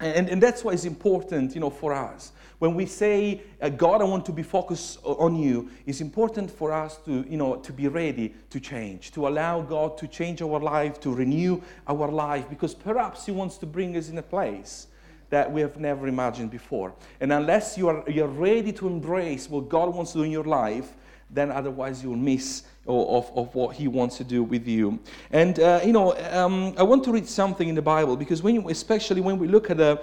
And, 0.00 0.28
and 0.28 0.42
that's 0.42 0.64
why 0.64 0.72
it's 0.72 0.86
important, 0.86 1.54
you 1.54 1.60
know, 1.60 1.70
for 1.70 1.92
us. 1.92 2.32
When 2.58 2.74
we 2.74 2.86
say, 2.86 3.42
uh, 3.60 3.68
God, 3.68 4.00
I 4.00 4.04
want 4.04 4.24
to 4.26 4.32
be 4.32 4.42
focused 4.42 4.98
on 5.04 5.36
you, 5.36 5.70
it's 5.86 6.00
important 6.00 6.50
for 6.50 6.72
us 6.72 6.96
to, 7.04 7.24
you 7.28 7.36
know, 7.36 7.56
to 7.56 7.72
be 7.72 7.88
ready 7.88 8.34
to 8.50 8.58
change, 8.58 9.12
to 9.12 9.28
allow 9.28 9.60
God 9.60 9.98
to 9.98 10.08
change 10.08 10.40
our 10.42 10.58
life, 10.58 10.98
to 11.00 11.14
renew 11.14 11.60
our 11.86 12.10
life, 12.10 12.48
because 12.48 12.74
perhaps 12.74 13.26
He 13.26 13.32
wants 13.32 13.58
to 13.58 13.66
bring 13.66 13.96
us 13.96 14.08
in 14.08 14.18
a 14.18 14.22
place 14.22 14.88
that 15.30 15.50
we 15.50 15.60
have 15.60 15.78
never 15.78 16.06
imagined 16.06 16.50
before. 16.50 16.94
And 17.20 17.32
unless 17.32 17.76
you 17.76 17.88
are 17.88 18.04
you're 18.08 18.28
ready 18.28 18.72
to 18.72 18.86
embrace 18.86 19.48
what 19.48 19.68
God 19.68 19.94
wants 19.94 20.12
to 20.12 20.18
do 20.18 20.24
in 20.24 20.30
your 20.30 20.44
life, 20.44 20.94
then 21.34 21.50
otherwise 21.50 22.02
you'll 22.02 22.16
miss 22.16 22.62
of, 22.86 23.30
of 23.36 23.54
what 23.54 23.76
he 23.76 23.88
wants 23.88 24.16
to 24.18 24.24
do 24.24 24.42
with 24.42 24.66
you. 24.68 24.98
And, 25.30 25.58
uh, 25.58 25.80
you 25.84 25.92
know, 25.92 26.16
um, 26.30 26.74
I 26.76 26.82
want 26.82 27.04
to 27.04 27.12
read 27.12 27.26
something 27.26 27.68
in 27.68 27.74
the 27.74 27.82
Bible 27.82 28.16
because 28.16 28.42
when 28.42 28.54
you, 28.54 28.68
especially 28.68 29.20
when 29.20 29.38
we 29.38 29.48
look 29.48 29.70
at 29.70 29.78
the, 29.78 30.02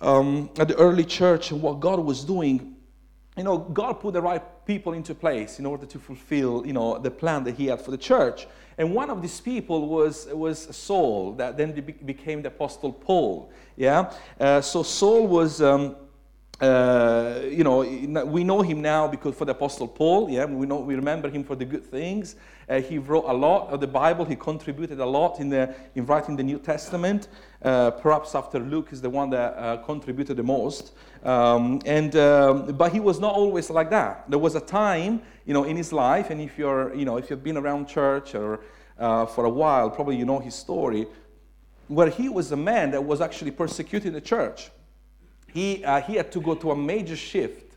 um, 0.00 0.50
at 0.58 0.68
the 0.68 0.76
early 0.76 1.04
church 1.04 1.50
and 1.50 1.60
what 1.60 1.80
God 1.80 1.98
was 1.98 2.24
doing, 2.24 2.76
you 3.36 3.42
know, 3.42 3.58
God 3.58 3.94
put 3.94 4.14
the 4.14 4.22
right 4.22 4.42
people 4.64 4.92
into 4.92 5.14
place 5.14 5.58
in 5.58 5.66
order 5.66 5.86
to 5.86 5.98
fulfill, 5.98 6.64
you 6.64 6.72
know, 6.72 6.98
the 6.98 7.10
plan 7.10 7.44
that 7.44 7.56
He 7.56 7.66
had 7.66 7.80
for 7.80 7.90
the 7.90 7.98
church. 7.98 8.46
And 8.78 8.94
one 8.94 9.10
of 9.10 9.22
these 9.22 9.40
people 9.40 9.88
was, 9.88 10.26
was 10.26 10.74
Saul, 10.76 11.32
that 11.34 11.56
then 11.56 11.72
became 12.04 12.42
the 12.42 12.48
Apostle 12.48 12.92
Paul. 12.92 13.50
Yeah? 13.76 14.12
Uh, 14.38 14.60
so 14.60 14.82
Saul 14.82 15.26
was. 15.26 15.60
Um, 15.60 15.96
uh, 16.64 17.42
you 17.44 17.62
know, 17.62 17.78
we 18.24 18.42
know 18.42 18.62
him 18.62 18.80
now 18.80 19.06
because 19.06 19.34
for 19.34 19.44
the 19.44 19.52
Apostle 19.52 19.86
Paul, 19.86 20.30
yeah, 20.30 20.44
we 20.46 20.66
know 20.66 20.80
we 20.80 20.94
remember 20.94 21.28
him 21.28 21.44
for 21.44 21.54
the 21.54 21.64
good 21.64 21.84
things. 21.84 22.36
Uh, 22.68 22.80
he 22.80 22.96
wrote 22.96 23.24
a 23.26 23.32
lot 23.32 23.68
of 23.68 23.80
the 23.80 23.86
Bible. 23.86 24.24
He 24.24 24.36
contributed 24.36 24.98
a 24.98 25.04
lot 25.06 25.40
in 25.40 25.50
the 25.50 25.74
in 25.94 26.06
writing 26.06 26.36
the 26.36 26.42
New 26.42 26.58
Testament. 26.58 27.28
Uh, 27.62 27.90
perhaps 27.90 28.34
after 28.34 28.58
Luke 28.58 28.88
is 28.92 29.02
the 29.02 29.10
one 29.10 29.30
that 29.30 29.56
uh, 29.58 29.76
contributed 29.84 30.36
the 30.38 30.42
most. 30.42 30.92
Um, 31.22 31.80
and 31.84 32.16
um, 32.16 32.66
but 32.76 32.92
he 32.92 33.00
was 33.00 33.20
not 33.20 33.34
always 33.34 33.68
like 33.68 33.90
that. 33.90 34.24
There 34.30 34.38
was 34.38 34.54
a 34.54 34.60
time, 34.60 35.20
you 35.44 35.52
know, 35.52 35.64
in 35.64 35.76
his 35.76 35.92
life, 35.92 36.30
and 36.30 36.40
if 36.40 36.56
you're, 36.58 36.94
you 36.94 37.04
know, 37.04 37.18
if 37.18 37.28
you've 37.28 37.44
been 37.44 37.58
around 37.58 37.88
church 37.88 38.34
or 38.34 38.60
uh, 38.98 39.26
for 39.26 39.44
a 39.44 39.50
while, 39.50 39.90
probably 39.90 40.16
you 40.16 40.24
know 40.24 40.38
his 40.38 40.54
story, 40.54 41.06
where 41.88 42.08
he 42.08 42.28
was 42.28 42.52
a 42.52 42.56
man 42.56 42.90
that 42.92 43.04
was 43.04 43.20
actually 43.20 43.50
persecuting 43.50 44.12
the 44.12 44.20
church 44.20 44.70
he, 45.54 45.84
uh, 45.84 46.00
he 46.02 46.16
had 46.16 46.32
to 46.32 46.40
go 46.40 46.56
to 46.56 46.72
a 46.72 46.76
major 46.76 47.16
shift 47.16 47.76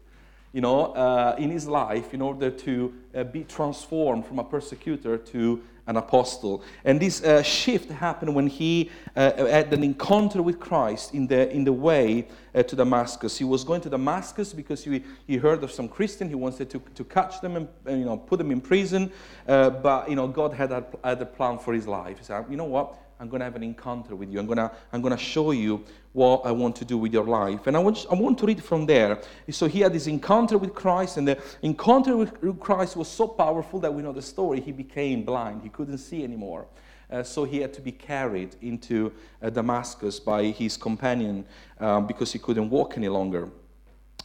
you 0.52 0.62
know, 0.62 0.94
uh, 0.94 1.36
in 1.38 1.52
his 1.52 1.68
life 1.68 2.14
in 2.16 2.22
order 2.22 2.50
to 2.50 2.92
uh, 3.14 3.24
be 3.24 3.44
transformed 3.44 4.26
from 4.26 4.40
a 4.40 4.44
persecutor 4.44 5.18
to 5.18 5.62
an 5.86 5.98
apostle. 5.98 6.64
And 6.84 7.00
this 7.00 7.24
uh, 7.24 7.44
shift 7.44 7.92
happened 7.92 8.34
when 8.34 8.48
he 8.48 8.90
uh, 9.16 9.46
had 9.46 9.72
an 9.72 9.84
encounter 9.84 10.42
with 10.42 10.60
Christ 10.60 11.14
in 11.14 11.28
the, 11.28 11.50
in 11.52 11.64
the 11.64 11.72
way 11.72 12.28
uh, 12.56 12.64
to 12.64 12.76
Damascus. 12.76 13.38
He 13.38 13.44
was 13.44 13.64
going 13.64 13.82
to 13.82 13.90
Damascus 13.90 14.52
because 14.52 14.84
he, 14.84 15.04
he 15.28 15.38
heard 15.38 15.64
of 15.64 15.72
some 15.72 15.88
Christian. 15.88 16.28
He 16.28 16.36
wanted 16.36 16.72
to, 16.72 16.82
to 16.96 17.04
catch 17.04 17.40
them 17.40 17.56
and 17.86 18.00
you 18.00 18.06
know, 18.06 18.18
put 18.18 18.40
them 18.40 18.50
in 18.50 18.60
prison. 18.60 19.12
But 19.46 20.10
you 20.10 20.16
know, 20.16 20.28
God 20.28 20.54
had 20.54 20.72
a, 20.72 20.84
had 21.04 21.22
a 21.22 21.26
plan 21.26 21.60
for 21.60 21.74
his 21.74 21.88
life. 21.88 22.18
He 22.18 22.24
said, 22.24 22.46
you 22.50 22.58
know 22.58 22.66
what? 22.66 22.98
I'm 23.20 23.30
going 23.30 23.40
to 23.40 23.46
have 23.46 23.56
an 23.56 23.64
encounter 23.64 24.16
with 24.16 24.32
you. 24.32 24.40
I'm 24.40 24.46
going 24.46 24.58
to, 24.58 24.72
I'm 24.94 25.02
going 25.02 25.16
to 25.16 25.24
show 25.24 25.52
you 25.52 25.84
what 26.18 26.48
I 26.48 26.52
want 26.52 26.76
to 26.78 26.86
do 26.86 26.98
with 26.98 27.14
your 27.14 27.26
life. 27.26 27.68
And 27.68 27.78
I 27.78 27.80
want, 27.80 28.08
I 28.10 28.16
want 28.16 28.40
to 28.40 28.48
read 28.48 28.64
from 28.64 28.88
there. 28.88 29.20
So 29.52 29.68
he 29.68 29.82
had 29.82 29.94
this 29.94 30.08
encounter 30.08 30.58
with 30.58 30.74
Christ, 30.74 31.18
and 31.18 31.28
the 31.28 31.38
encounter 31.62 32.18
with 32.18 32.60
Christ 32.60 32.98
was 32.98 33.08
so 33.08 33.28
powerful 33.28 33.80
that 33.82 33.94
we 33.94 34.02
know 34.02 34.14
the 34.14 34.22
story. 34.24 34.60
He 34.60 34.72
became 34.72 35.24
blind, 35.24 35.62
he 35.62 35.70
couldn't 35.70 36.00
see 36.00 36.24
anymore. 36.24 36.66
Uh, 37.10 37.22
so 37.22 37.44
he 37.44 37.60
had 37.60 37.72
to 37.74 37.82
be 37.82 37.92
carried 37.92 38.56
into 38.62 39.14
uh, 39.42 39.52
Damascus 39.52 40.20
by 40.20 40.46
his 40.46 40.76
companion 40.76 41.46
um, 41.80 42.08
because 42.08 42.34
he 42.34 42.40
couldn't 42.40 42.70
walk 42.70 42.98
any 42.98 43.08
longer 43.08 43.48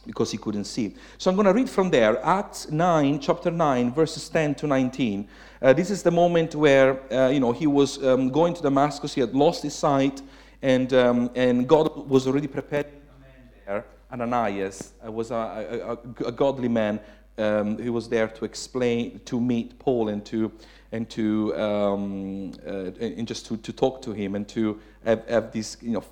because 0.05 0.31
he 0.31 0.37
couldn't 0.37 0.65
see. 0.65 0.95
So 1.17 1.29
I'm 1.29 1.37
going 1.37 1.45
to 1.45 1.53
read 1.53 1.69
from 1.69 1.89
there, 1.89 2.19
Acts 2.25 2.69
9, 2.69 3.19
chapter 3.19 3.51
9, 3.51 3.93
verses 3.93 4.27
10 4.27 4.55
to 4.55 4.67
19. 4.67 5.27
Uh, 5.61 5.71
this 5.71 5.89
is 5.89 6.03
the 6.03 6.11
moment 6.11 6.55
where, 6.55 6.99
uh, 7.13 7.29
you 7.29 7.39
know, 7.39 7.53
he 7.53 7.67
was 7.67 8.03
um, 8.03 8.29
going 8.29 8.53
to 8.55 8.61
Damascus, 8.61 9.13
he 9.13 9.21
had 9.21 9.33
lost 9.33 9.63
his 9.63 9.75
sight, 9.75 10.21
and, 10.63 10.93
um, 10.93 11.29
and 11.35 11.67
God 11.67 12.09
was 12.09 12.25
already 12.25 12.47
prepared 12.47 12.87
a 12.87 13.19
man 13.19 13.49
there. 13.65 13.85
Ananias 14.11 14.93
was 15.03 15.29
a, 15.29 15.97
a, 16.23 16.27
a, 16.27 16.31
godly 16.31 16.69
man 16.69 16.99
um, 17.37 17.77
who 17.77 17.91
was 17.91 18.07
there 18.07 18.29
to 18.29 18.45
explain, 18.45 19.19
to 19.25 19.41
meet 19.41 19.77
Paul 19.77 20.07
and 20.07 20.25
to, 20.27 20.51
and 20.93 21.09
to, 21.09 21.55
um, 21.57 22.51
uh, 22.65 22.91
and 23.01 23.27
just 23.27 23.45
to, 23.47 23.57
to 23.57 23.73
talk 23.73 24.01
to 24.03 24.13
him 24.13 24.35
and 24.35 24.47
to 24.49 24.79
have, 25.03 25.27
have 25.27 25.51
this, 25.51 25.75
you 25.81 25.91
know, 25.91 26.03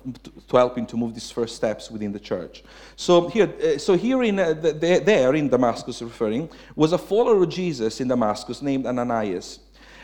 to 0.48 0.56
help 0.56 0.76
him 0.76 0.84
to 0.86 0.96
move 0.98 1.14
these 1.14 1.30
first 1.30 1.56
steps 1.56 1.90
within 1.90 2.12
the 2.12 2.20
church. 2.20 2.62
So 2.96 3.28
here, 3.28 3.50
uh, 3.64 3.78
so 3.78 3.96
here 3.96 4.22
in 4.22 4.38
uh, 4.38 4.52
the, 4.52 4.72
there 5.02 5.34
in 5.34 5.48
Damascus, 5.48 6.02
referring, 6.02 6.50
was 6.76 6.92
a 6.92 6.98
follower 6.98 7.42
of 7.42 7.48
Jesus 7.48 8.02
in 8.02 8.08
Damascus 8.08 8.60
named 8.60 8.84
Ananias. 8.84 9.60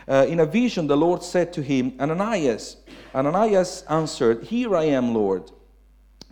Uh, 0.09 0.25
in 0.27 0.41
a 0.41 0.47
vision, 0.47 0.87
the 0.87 0.97
Lord 0.97 1.23
said 1.23 1.53
to 1.53 1.62
him, 1.62 1.93
Ananias. 2.00 2.79
Ananias 3.15 3.85
answered, 3.91 4.45
Here 4.45 4.75
I 4.75 4.85
am, 4.85 5.12
Lord. 5.12 5.50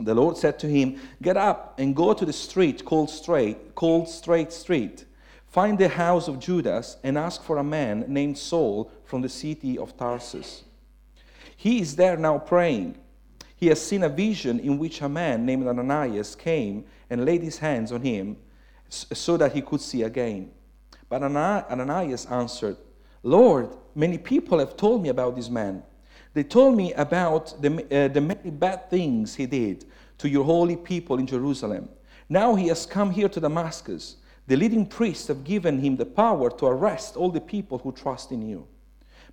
The 0.01 0.15
Lord 0.15 0.39
said 0.39 0.59
to 0.61 0.69
him, 0.69 0.99
Get 1.21 1.37
up 1.37 1.79
and 1.79 1.95
go 1.95 2.15
to 2.15 2.25
the 2.25 2.33
street 2.33 2.85
called 2.85 3.11
Straight, 3.11 3.75
called 3.75 4.09
Straight 4.09 4.53
Street. 4.53 5.05
Find 5.49 5.79
the 5.79 5.89
house 5.89 6.27
of 6.27 6.39
Judas 6.39 6.97
and 7.03 7.19
ask 7.19 7.43
for 7.43 7.59
a 7.59 7.65
man 7.65 8.05
named 8.09 8.39
Saul 8.39 8.91
from 9.05 9.21
the 9.23 9.29
city 9.29 9.79
of 9.79 9.97
Tarsus. 9.97 10.65
He 11.57 11.81
is 11.81 11.97
there 11.97 12.17
now 12.17 12.39
praying. 12.39 12.97
He 13.57 13.69
has 13.69 13.81
seen 13.81 14.03
a 14.03 14.09
vision 14.09 14.59
in 14.61 14.79
which 14.79 15.01
a 15.01 15.09
man 15.09 15.47
named 15.47 15.67
Ananias 15.67 16.35
came 16.35 16.85
and 17.09 17.25
laid 17.25 17.43
his 17.43 17.59
hands 17.59 17.93
on 17.93 18.03
him 18.03 18.37
so 18.89 19.37
that 19.37 19.53
he 19.53 19.63
could 19.63 19.81
see 19.81 20.03
again. 20.03 20.51
But 21.09 21.23
Ananias 21.23 22.27
answered, 22.27 22.77
Lord, 23.27 23.77
many 23.97 24.19
people 24.19 24.61
have 24.61 24.77
told 24.77 25.03
me 25.03 25.09
about 25.09 25.35
this 25.35 25.51
man. 25.51 25.83
They 26.33 26.45
told 26.45 26.77
me 26.77 26.93
about 26.93 27.61
the, 27.61 27.85
uh, 27.91 28.07
the 28.07 28.21
many 28.21 28.51
bad 28.51 28.89
things 28.89 29.35
he 29.35 29.47
did 29.47 29.85
to 30.19 30.29
your 30.29 30.45
holy 30.45 30.77
people 30.77 31.19
in 31.19 31.27
Jerusalem. 31.27 31.89
Now 32.29 32.55
he 32.55 32.69
has 32.69 32.87
come 32.87 33.11
here 33.11 33.29
to 33.29 33.41
Damascus. 33.41 34.19
The 34.47 34.55
leading 34.55 34.87
priests 34.87 35.27
have 35.27 35.43
given 35.43 35.81
him 35.81 35.97
the 35.97 36.07
power 36.07 36.51
to 36.51 36.67
arrest 36.67 37.17
all 37.17 37.31
the 37.31 37.41
people 37.41 37.79
who 37.79 37.91
trust 37.91 38.31
in 38.31 38.49
you. 38.49 38.69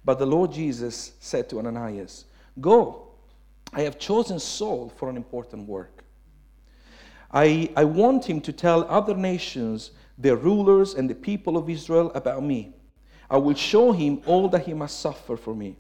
But 0.03 0.17
the 0.17 0.25
Lord 0.25 0.51
Jesus 0.51 1.11
said 1.19 1.47
to 1.51 1.59
Ananias, 1.59 2.25
Go, 2.59 3.09
I 3.73 3.81
have 3.81 3.99
chosen 3.99 4.39
Saul 4.39 4.91
for 4.97 5.07
an 5.07 5.17
important 5.17 5.67
work. 5.67 6.03
I, 7.31 7.69
I 7.75 7.83
want 7.83 8.25
him 8.25 8.41
to 8.41 8.51
tell 8.51 8.85
other 8.85 9.15
nations, 9.15 9.91
their 10.17 10.35
rulers, 10.35 10.95
and 10.95 11.07
the 11.07 11.15
people 11.15 11.57
of 11.57 11.69
Israel 11.69 12.11
about 12.15 12.43
me. 12.43 12.73
I 13.29 13.37
will 13.37 13.55
show 13.55 13.91
him 13.91 14.21
all 14.25 14.49
that 14.49 14.65
he 14.65 14.73
must 14.73 14.99
suffer 14.99 15.37
for 15.37 15.55
me. 15.55 15.75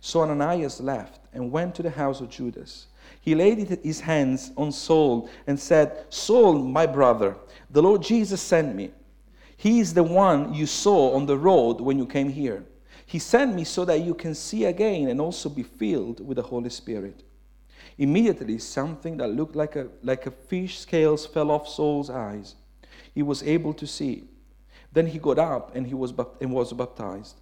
So 0.00 0.20
Ananias 0.20 0.80
left 0.80 1.20
and 1.32 1.50
went 1.50 1.74
to 1.76 1.82
the 1.82 1.90
house 1.90 2.20
of 2.20 2.30
Judas. 2.30 2.86
He 3.20 3.34
laid 3.34 3.58
his 3.82 4.00
hands 4.00 4.52
on 4.56 4.70
Saul 4.70 5.30
and 5.46 5.58
said, 5.58 6.04
Saul, 6.10 6.58
my 6.58 6.86
brother, 6.86 7.36
the 7.70 7.82
Lord 7.82 8.02
Jesus 8.02 8.40
sent 8.40 8.74
me. 8.74 8.90
He 9.56 9.80
is 9.80 9.94
the 9.94 10.02
one 10.02 10.52
you 10.52 10.66
saw 10.66 11.14
on 11.14 11.26
the 11.26 11.38
road 11.38 11.80
when 11.80 11.98
you 11.98 12.06
came 12.06 12.28
here. 12.28 12.64
He 13.06 13.18
sent 13.18 13.54
me 13.54 13.64
so 13.64 13.84
that 13.86 14.00
you 14.00 14.14
can 14.14 14.34
see 14.34 14.64
again 14.64 15.08
and 15.08 15.20
also 15.20 15.48
be 15.48 15.62
filled 15.62 16.26
with 16.26 16.36
the 16.36 16.42
Holy 16.42 16.70
Spirit. 16.70 17.22
Immediately, 17.96 18.58
something 18.58 19.16
that 19.18 19.28
looked 19.28 19.54
like 19.54 19.76
a, 19.76 19.88
like 20.02 20.26
a 20.26 20.30
fish 20.30 20.80
scales 20.80 21.26
fell 21.26 21.50
off 21.50 21.68
Saul's 21.68 22.10
eyes. 22.10 22.56
He 23.14 23.22
was 23.22 23.42
able 23.42 23.72
to 23.74 23.86
see. 23.86 24.24
Then 24.94 25.08
he 25.08 25.18
got 25.18 25.38
up 25.38 25.74
and 25.74 25.86
he 25.86 25.94
was, 25.94 26.14
and 26.40 26.52
was 26.52 26.72
baptized. 26.72 27.40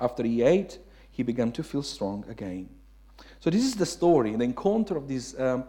After 0.00 0.24
he 0.24 0.42
ate, 0.42 0.78
he 1.10 1.22
began 1.22 1.52
to 1.52 1.62
feel 1.62 1.82
strong 1.82 2.24
again. 2.28 2.68
So, 3.38 3.50
this 3.50 3.64
is 3.64 3.74
the 3.74 3.86
story, 3.86 4.34
the 4.34 4.42
encounter 4.42 4.96
of 4.96 5.06
this 5.06 5.38
um, 5.38 5.64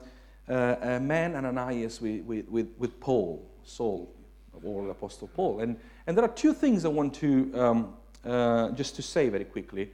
uh, 0.48 0.54
uh, 0.54 1.00
man 1.02 1.36
Ananias 1.36 2.02
with, 2.02 2.24
with, 2.24 2.70
with, 2.78 3.00
Paul, 3.00 3.48
Saul, 3.64 4.16
or 4.64 4.86
the 4.86 4.92
Apostle 4.92 5.28
Paul. 5.28 5.60
And, 5.60 5.78
and 6.08 6.18
there 6.18 6.24
are 6.24 6.34
two 6.34 6.54
things 6.54 6.86
I 6.86 6.88
want 6.88 7.14
to 7.16 7.52
um, 7.54 7.94
uh, 8.24 8.72
just 8.72 8.96
to 8.96 9.02
say 9.02 9.30
very 9.30 9.46
quickly. 9.46 9.92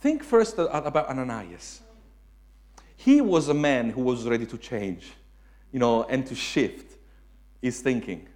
Think 0.00 0.24
first 0.24 0.58
about 0.58 1.08
Ananias. 1.08 1.82
He 2.96 3.20
was 3.20 3.48
a 3.48 3.54
man 3.54 3.90
who 3.90 4.00
was 4.00 4.26
ready 4.26 4.46
to 4.46 4.58
change, 4.58 5.12
you 5.72 5.78
know, 5.78 6.04
and 6.04 6.26
to 6.26 6.34
shift 6.34 6.96
his 7.60 7.80
thinking. 7.80 8.28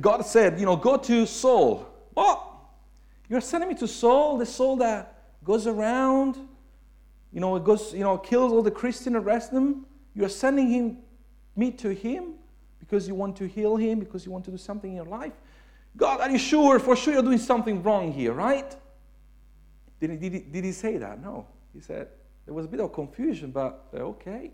God 0.00 0.26
said, 0.26 0.58
you 0.60 0.66
know, 0.66 0.76
go 0.76 0.96
to 0.96 1.26
Saul. 1.26 1.86
What? 2.14 2.46
You're 3.28 3.40
sending 3.40 3.68
me 3.68 3.74
to 3.76 3.88
Saul, 3.88 4.38
the 4.38 4.46
Saul 4.46 4.76
that 4.76 5.22
goes 5.44 5.66
around, 5.66 6.36
you 7.32 7.40
know, 7.40 7.56
it 7.56 7.64
goes, 7.64 7.94
you 7.94 8.00
know, 8.00 8.18
kills 8.18 8.52
all 8.52 8.62
the 8.62 8.70
Christians, 8.70 9.16
arrests 9.16 9.50
them. 9.50 9.86
You're 10.14 10.28
sending 10.28 10.68
him, 10.68 10.98
me 11.56 11.70
to 11.72 11.94
him 11.94 12.34
because 12.78 13.06
you 13.06 13.14
want 13.14 13.36
to 13.36 13.46
heal 13.46 13.76
him, 13.76 14.00
because 14.00 14.26
you 14.26 14.32
want 14.32 14.44
to 14.46 14.50
do 14.50 14.56
something 14.56 14.90
in 14.90 14.96
your 14.96 15.06
life. 15.06 15.32
God, 15.96 16.20
are 16.20 16.30
you 16.30 16.38
sure? 16.38 16.78
For 16.78 16.96
sure 16.96 17.14
you're 17.14 17.22
doing 17.22 17.38
something 17.38 17.82
wrong 17.82 18.12
here, 18.12 18.32
right? 18.32 18.74
Did 20.00 20.10
he, 20.10 20.16
did 20.16 20.32
he, 20.32 20.38
did 20.40 20.64
he 20.64 20.72
say 20.72 20.96
that? 20.96 21.22
No. 21.22 21.46
He 21.72 21.80
said, 21.80 22.08
there 22.46 22.54
was 22.54 22.66
a 22.66 22.68
bit 22.68 22.80
of 22.80 22.92
confusion, 22.92 23.50
but 23.50 23.86
uh, 23.94 23.98
okay. 23.98 24.50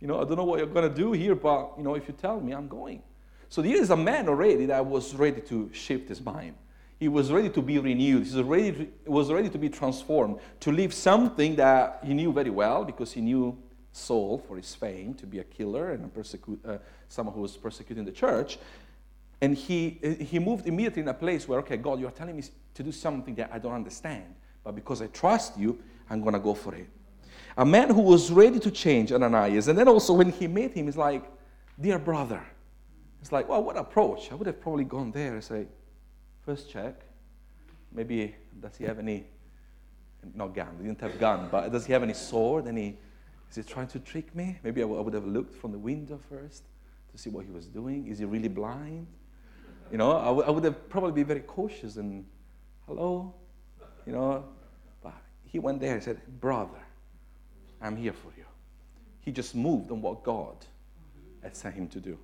You 0.00 0.06
know, 0.06 0.20
I 0.20 0.24
don't 0.24 0.36
know 0.36 0.44
what 0.44 0.58
you're 0.58 0.68
going 0.68 0.88
to 0.88 0.94
do 0.94 1.12
here, 1.12 1.34
but, 1.34 1.72
you 1.76 1.82
know, 1.82 1.94
if 1.94 2.08
you 2.08 2.14
tell 2.14 2.40
me, 2.40 2.52
I'm 2.52 2.68
going. 2.68 3.02
So 3.48 3.62
here 3.62 3.80
is 3.80 3.90
a 3.90 3.96
man 3.96 4.28
already 4.28 4.66
that 4.66 4.84
was 4.84 5.14
ready 5.14 5.40
to 5.42 5.70
shift 5.72 6.08
his 6.08 6.20
mind. 6.20 6.54
He 6.98 7.08
was 7.08 7.30
ready 7.30 7.50
to 7.50 7.62
be 7.62 7.78
renewed. 7.78 8.26
He 8.26 8.36
was 8.36 8.42
ready 8.42 8.72
to, 8.72 9.10
was 9.10 9.30
ready 9.30 9.50
to 9.50 9.58
be 9.58 9.68
transformed, 9.68 10.38
to 10.60 10.72
leave 10.72 10.94
something 10.94 11.56
that 11.56 12.00
he 12.04 12.14
knew 12.14 12.32
very 12.32 12.50
well 12.50 12.84
because 12.84 13.12
he 13.12 13.20
knew 13.20 13.56
Saul 13.92 14.38
for 14.46 14.56
his 14.56 14.74
fame 14.74 15.14
to 15.14 15.26
be 15.26 15.38
a 15.38 15.44
killer 15.44 15.92
and 15.92 16.04
a 16.04 16.08
persecute, 16.08 16.60
uh, 16.66 16.78
someone 17.08 17.34
who 17.34 17.42
was 17.42 17.56
persecuting 17.56 18.04
the 18.04 18.12
church. 18.12 18.58
And 19.42 19.54
he, 19.54 19.98
he 20.20 20.38
moved 20.38 20.66
immediately 20.66 21.02
in 21.02 21.08
a 21.08 21.14
place 21.14 21.46
where, 21.46 21.58
okay, 21.60 21.76
God, 21.76 22.00
you're 22.00 22.10
telling 22.10 22.36
me 22.36 22.44
to 22.74 22.82
do 22.82 22.92
something 22.92 23.34
that 23.34 23.50
I 23.52 23.58
don't 23.58 23.74
understand, 23.74 24.34
but 24.64 24.74
because 24.74 25.02
I 25.02 25.08
trust 25.08 25.58
you, 25.58 25.78
I'm 26.08 26.22
going 26.22 26.34
to 26.34 26.40
go 26.40 26.54
for 26.54 26.74
it. 26.74 26.88
A 27.58 27.64
man 27.64 27.90
who 27.90 28.00
was 28.00 28.30
ready 28.30 28.58
to 28.60 28.70
change, 28.70 29.12
Ananias. 29.12 29.68
And 29.68 29.78
then 29.78 29.88
also 29.88 30.14
when 30.14 30.30
he 30.30 30.46
met 30.46 30.72
him, 30.72 30.86
he's 30.86 30.96
like, 30.96 31.24
Dear 31.78 31.98
brother, 31.98 32.42
It's 33.20 33.32
like, 33.32 33.48
well, 33.48 33.62
what 33.62 33.76
approach? 33.76 34.30
I 34.30 34.34
would 34.34 34.46
have 34.46 34.60
probably 34.60 34.84
gone 34.84 35.10
there 35.10 35.34
and 35.34 35.42
say, 35.42 35.66
first 36.44 36.70
check, 36.70 37.00
maybe 37.92 38.34
does 38.60 38.76
he 38.76 38.84
have 38.84 38.98
any, 38.98 39.24
not 40.34 40.54
gun, 40.54 40.76
he 40.78 40.86
didn't 40.86 41.00
have 41.00 41.18
gun, 41.18 41.48
but 41.50 41.72
does 41.72 41.86
he 41.86 41.92
have 41.92 42.02
any 42.02 42.14
sword? 42.14 42.66
Any, 42.68 42.98
is 43.50 43.56
he 43.56 43.62
trying 43.62 43.88
to 43.88 43.98
trick 43.98 44.34
me? 44.34 44.58
Maybe 44.62 44.82
I, 44.82 44.86
would 44.86 45.14
have 45.14 45.26
looked 45.26 45.54
from 45.54 45.72
the 45.72 45.78
window 45.78 46.20
first 46.28 46.64
to 47.12 47.18
see 47.18 47.30
what 47.30 47.44
he 47.44 47.50
was 47.50 47.66
doing. 47.66 48.06
Is 48.06 48.18
he 48.18 48.24
really 48.24 48.48
blind? 48.48 49.06
You 49.90 49.98
know, 49.98 50.16
I, 50.16 50.26
w- 50.26 50.44
I 50.46 50.50
would 50.50 50.64
have 50.64 50.88
probably 50.88 51.12
be 51.12 51.22
very 51.22 51.40
cautious 51.40 51.96
and, 51.96 52.24
hello, 52.86 53.34
you 54.04 54.12
know. 54.12 54.44
But 55.02 55.14
he 55.44 55.58
went 55.58 55.80
there 55.80 55.94
and 55.94 56.02
said, 56.02 56.20
brother, 56.40 56.78
I'm 57.80 57.96
here 57.96 58.12
for 58.12 58.32
you. 58.36 58.44
He 59.20 59.32
just 59.32 59.54
moved 59.54 59.90
on 59.90 60.00
what 60.00 60.22
God 60.22 60.56
had 61.42 61.56
sent 61.56 61.74
him 61.74 61.88
to 61.88 62.00
do. 62.00 62.18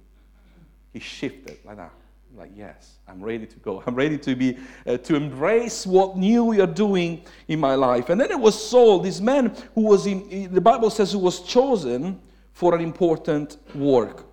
He 0.92 1.00
shifted 1.00 1.58
like 1.64 1.76
that. 1.76 1.92
Like, 2.34 2.52
yes, 2.56 2.96
I'm 3.06 3.22
ready 3.22 3.46
to 3.46 3.56
go. 3.58 3.82
I'm 3.86 3.94
ready 3.94 4.16
to 4.18 4.34
be, 4.34 4.56
uh, 4.86 4.96
to 4.98 5.16
embrace 5.16 5.86
what 5.86 6.16
new 6.16 6.52
you're 6.52 6.66
doing 6.66 7.24
in 7.48 7.60
my 7.60 7.74
life. 7.74 8.08
And 8.08 8.20
then 8.20 8.30
it 8.30 8.40
was 8.40 8.70
Saul, 8.70 9.00
this 9.00 9.20
man 9.20 9.54
who 9.74 9.82
was 9.82 10.06
in, 10.06 10.52
the 10.52 10.60
Bible 10.60 10.90
says, 10.90 11.12
who 11.12 11.18
was 11.18 11.40
chosen 11.40 12.20
for 12.52 12.74
an 12.74 12.80
important 12.80 13.58
work. 13.74 14.24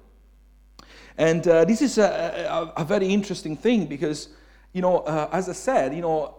And 1.18 1.46
uh, 1.48 1.66
this 1.66 1.82
is 1.82 1.98
a, 1.98 2.04
a, 2.78 2.82
a, 2.82 2.86
very 2.86 3.08
interesting 3.08 3.58
thing 3.58 3.88
because, 3.88 4.30
you 4.72 4.82
know, 4.82 5.00
uh, 5.00 5.30
as 5.34 5.50
I 5.50 5.54
said, 5.54 5.94
you 5.94 6.01
know, 6.01 6.36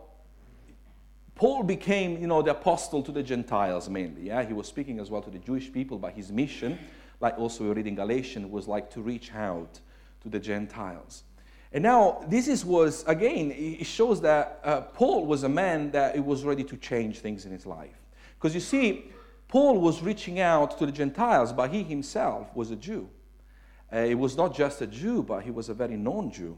Paul 1.35 1.63
became, 1.63 2.19
you 2.19 2.27
know, 2.27 2.41
the 2.41 2.53
apostle 2.53 3.03
to 3.03 3.13
the 3.13 3.23
Gentiles 3.23 3.91
mainly. 3.91 4.29
Yeah, 4.29 4.43
he 4.43 4.55
was 4.55 4.67
speaking 4.67 4.99
as 4.99 5.11
well 5.11 5.21
to 5.21 5.31
the 5.31 5.39
Jewish 5.39 5.71
people, 5.71 5.99
but 5.99 6.15
his 6.15 6.33
mission, 6.33 6.79
like 7.21 7.39
also 7.39 7.65
we 7.65 7.71
read 7.71 7.87
in 7.87 7.95
Galatians, 7.95 8.51
was 8.51 8.67
like 8.67 8.91
to 8.93 9.03
reach 9.03 9.35
out 9.35 9.81
to 10.23 10.29
the 10.29 10.39
Gentiles. 10.39 11.25
And 11.73 11.85
now 11.85 12.25
this 12.27 12.49
is 12.49 12.65
was 12.65 13.05
again 13.07 13.53
it 13.53 13.85
shows 13.87 14.21
that 14.23 14.61
uh, 14.65 14.81
Paul 14.81 15.27
was 15.27 15.45
a 15.45 15.49
man 15.49 15.93
that 15.93 16.17
it 16.17 16.25
was 16.25 16.45
ready 16.45 16.65
to 16.65 16.77
change 16.77 17.21
things 17.21 17.45
in 17.45 17.53
his 17.53 17.65
life. 17.65 17.97
Because 18.35 18.55
you 18.55 18.61
see, 18.61 19.11
Paul 19.47 19.81
was 19.81 20.03
reaching 20.03 20.41
out 20.41 20.79
to 20.79 20.87
the 20.87 20.93
Gentiles, 20.93 21.53
but 21.53 21.71
he 21.71 21.83
himself 21.83 22.55
was 22.55 22.71
a 22.71 22.77
Jew. 22.77 23.09
Uh, 23.93 24.05
he 24.05 24.15
was 24.15 24.37
not 24.37 24.55
just 24.55 24.81
a 24.81 24.87
Jew, 24.87 25.23
but 25.23 25.43
he 25.43 25.51
was 25.51 25.69
a 25.69 25.75
very 25.75 25.97
known 25.97 26.31
Jew. 26.31 26.57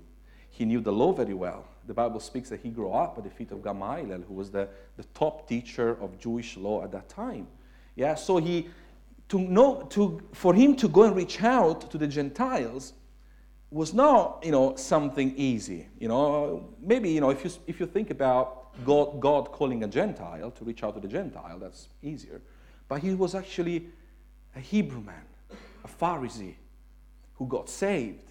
He 0.50 0.64
knew 0.64 0.80
the 0.80 0.92
law 0.92 1.12
very 1.12 1.34
well. 1.34 1.64
The 1.86 1.94
Bible 1.94 2.20
speaks 2.20 2.50
that 2.50 2.60
he 2.60 2.68
grew 2.68 2.92
up 2.92 3.16
at 3.18 3.24
the 3.24 3.30
feet 3.30 3.50
of 3.50 3.64
Gamaliel, 3.64 4.22
who 4.28 4.34
was 4.34 4.50
the, 4.50 4.68
the 4.96 5.04
top 5.14 5.48
teacher 5.48 5.96
of 6.00 6.18
Jewish 6.18 6.56
law 6.56 6.84
at 6.84 6.92
that 6.92 7.08
time. 7.08 7.48
Yeah, 7.96 8.14
so 8.14 8.36
he 8.36 8.68
to 9.28 9.38
know 9.38 9.82
to 9.90 10.20
for 10.32 10.54
him 10.54 10.76
to 10.76 10.88
go 10.88 11.04
and 11.04 11.16
reach 11.16 11.42
out 11.42 11.90
to 11.90 11.98
the 11.98 12.06
Gentiles 12.06 12.92
was 13.72 13.94
not 13.94 14.42
you 14.44 14.52
know 14.52 14.76
something 14.76 15.34
easy. 15.36 15.88
You 15.98 16.08
know, 16.08 16.74
maybe 16.80 17.10
you 17.10 17.20
know 17.20 17.30
if 17.30 17.44
you 17.44 17.50
if 17.66 17.80
you 17.80 17.86
think 17.86 18.10
about 18.10 18.84
God 18.84 19.20
God 19.20 19.50
calling 19.50 19.82
a 19.84 19.88
Gentile 19.88 20.50
to 20.50 20.64
reach 20.64 20.84
out 20.84 20.94
to 20.94 21.00
the 21.00 21.08
Gentile, 21.08 21.58
that's 21.58 21.88
easier. 22.02 22.42
But 22.88 23.00
he 23.00 23.14
was 23.14 23.34
actually 23.34 23.86
a 24.54 24.60
Hebrew 24.60 25.00
man, 25.00 25.24
a 25.84 25.88
Pharisee 25.88 26.54
who 27.34 27.46
got 27.46 27.68
saved. 27.68 28.28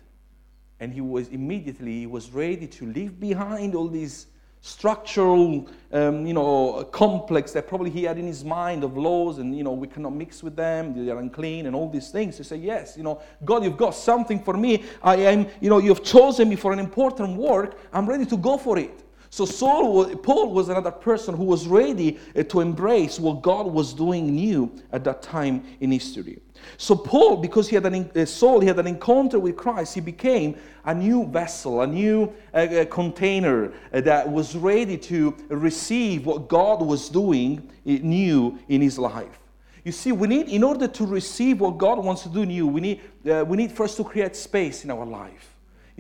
And 0.80 0.94
he 0.94 1.02
was 1.02 1.28
immediately 1.28 2.00
he 2.00 2.08
was 2.08 2.32
ready 2.32 2.68
to 2.68 2.86
leave 2.88 3.20
behind 3.20 3.76
all 3.76 3.88
these 3.88 4.28
structural, 4.62 5.68
um, 5.92 6.26
you 6.26 6.34
know, 6.34 6.84
complex 6.92 7.52
that 7.52 7.68
probably 7.68 7.90
he 7.90 8.04
had 8.04 8.20
in 8.20 8.28
his 8.28 8.46
mind 8.46 8.84
of 8.84 8.96
laws 8.96 9.40
and, 9.40 9.58
you 9.58 9.64
know, 9.64 9.72
we 9.72 9.88
cannot 9.88 10.14
mix 10.14 10.44
with 10.44 10.56
them, 10.56 10.94
they 10.94 11.12
are 11.12 11.18
unclean 11.18 11.66
and 11.66 11.76
all 11.76 11.90
these 11.90 12.12
things. 12.12 12.38
To 12.38 12.44
say, 12.44 12.58
yes, 12.58 12.96
you 12.96 13.04
know, 13.04 13.22
God, 13.44 13.64
you've 13.64 13.78
got 13.78 13.96
something 13.96 14.42
for 14.42 14.56
me. 14.56 14.84
I 15.02 15.16
am, 15.18 15.48
you 15.60 15.70
know, 15.70 15.80
you've 15.80 16.04
chosen 16.04 16.48
me 16.48 16.56
for 16.56 16.72
an 16.72 16.80
important 16.80 17.36
work. 17.38 17.78
I'm 17.92 18.08
ready 18.08 18.26
to 18.28 18.38
go 18.38 18.58
for 18.58 18.78
it. 18.78 19.04
So 19.34 19.46
Saul, 19.46 20.14
Paul 20.18 20.52
was 20.52 20.68
another 20.68 20.92
person 20.92 21.34
who 21.34 21.46
was 21.46 21.66
ready 21.66 22.20
uh, 22.36 22.44
to 22.44 22.60
embrace 22.60 23.18
what 23.18 23.42
God 23.42 23.66
was 23.66 23.94
doing 23.94 24.36
new 24.36 24.70
at 24.92 25.06
that 25.06 25.22
time 25.22 25.64
in 25.80 25.94
history. 25.94 26.42
So 26.76 26.98
Paul, 26.98 27.38
because 27.38 27.70
he 27.70 27.76
had 27.76 27.86
an 27.86 28.12
uh, 28.14 28.26
Saul, 28.26 28.60
he 28.60 28.68
had 28.68 28.78
an 28.78 28.88
encounter 28.88 29.40
with 29.40 29.56
Christ. 29.56 29.96
He 29.96 30.02
became 30.02 30.58
a 30.84 30.94
new 30.94 31.26
vessel, 31.26 31.80
a 31.80 31.88
new 31.88 32.34
uh, 32.54 32.84
container 32.92 33.72
that 33.94 34.30
was 34.30 34.58
ready 34.58 34.98
to 34.98 35.34
receive 35.48 36.26
what 36.26 36.50
God 36.50 36.82
was 36.82 37.08
doing 37.08 37.72
new 37.86 38.60
in 38.68 38.82
his 38.82 39.00
life. 39.00 39.40
You 39.86 39.94
see, 39.94 40.12
we 40.12 40.28
need, 40.28 40.50
in 40.50 40.62
order 40.62 40.90
to 40.90 41.06
receive 41.06 41.62
what 41.62 41.78
God 41.78 42.04
wants 42.04 42.24
to 42.24 42.30
do 42.30 42.46
new, 42.46 42.68
we 42.68 42.82
need, 42.82 43.02
uh, 43.32 43.46
we 43.48 43.56
need 43.56 43.72
first 43.72 43.96
to 43.96 44.04
create 44.04 44.36
space 44.36 44.84
in 44.84 44.92
our 44.92 45.06
life. 45.06 45.51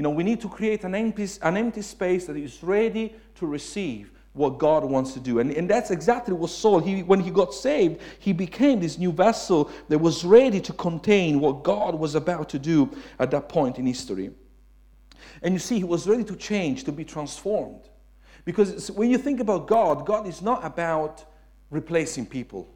You 0.01 0.03
know, 0.05 0.09
we 0.09 0.23
need 0.23 0.41
to 0.41 0.49
create 0.49 0.83
an 0.83 0.95
empty, 0.95 1.27
an 1.43 1.55
empty 1.57 1.83
space 1.83 2.25
that 2.25 2.35
is 2.35 2.63
ready 2.63 3.13
to 3.35 3.45
receive 3.45 4.11
what 4.33 4.57
God 4.57 4.83
wants 4.83 5.13
to 5.13 5.19
do. 5.19 5.37
And, 5.37 5.51
and 5.51 5.69
that's 5.69 5.91
exactly 5.91 6.33
what 6.33 6.49
Saul, 6.49 6.79
he, 6.79 7.03
when 7.03 7.19
he 7.19 7.29
got 7.29 7.53
saved, 7.53 8.01
he 8.17 8.33
became 8.33 8.79
this 8.79 8.97
new 8.97 9.11
vessel 9.11 9.69
that 9.89 9.99
was 9.99 10.25
ready 10.25 10.59
to 10.61 10.73
contain 10.73 11.39
what 11.39 11.61
God 11.61 11.93
was 11.93 12.15
about 12.15 12.49
to 12.49 12.57
do 12.57 12.89
at 13.19 13.29
that 13.29 13.47
point 13.47 13.77
in 13.77 13.85
history. 13.85 14.31
And 15.43 15.53
you 15.53 15.59
see, 15.59 15.77
he 15.77 15.83
was 15.83 16.07
ready 16.07 16.23
to 16.23 16.35
change, 16.35 16.83
to 16.85 16.91
be 16.91 17.05
transformed. 17.05 17.87
Because 18.43 18.89
when 18.89 19.11
you 19.11 19.19
think 19.19 19.39
about 19.39 19.67
God, 19.67 20.07
God 20.07 20.25
is 20.25 20.41
not 20.41 20.65
about 20.65 21.25
replacing 21.69 22.25
people. 22.25 22.67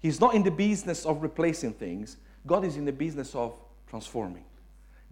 He's 0.00 0.20
not 0.20 0.34
in 0.34 0.42
the 0.42 0.50
business 0.50 1.06
of 1.06 1.22
replacing 1.22 1.74
things. 1.74 2.16
God 2.44 2.64
is 2.64 2.76
in 2.76 2.84
the 2.84 2.92
business 2.92 3.36
of 3.36 3.56
transforming. 3.88 4.42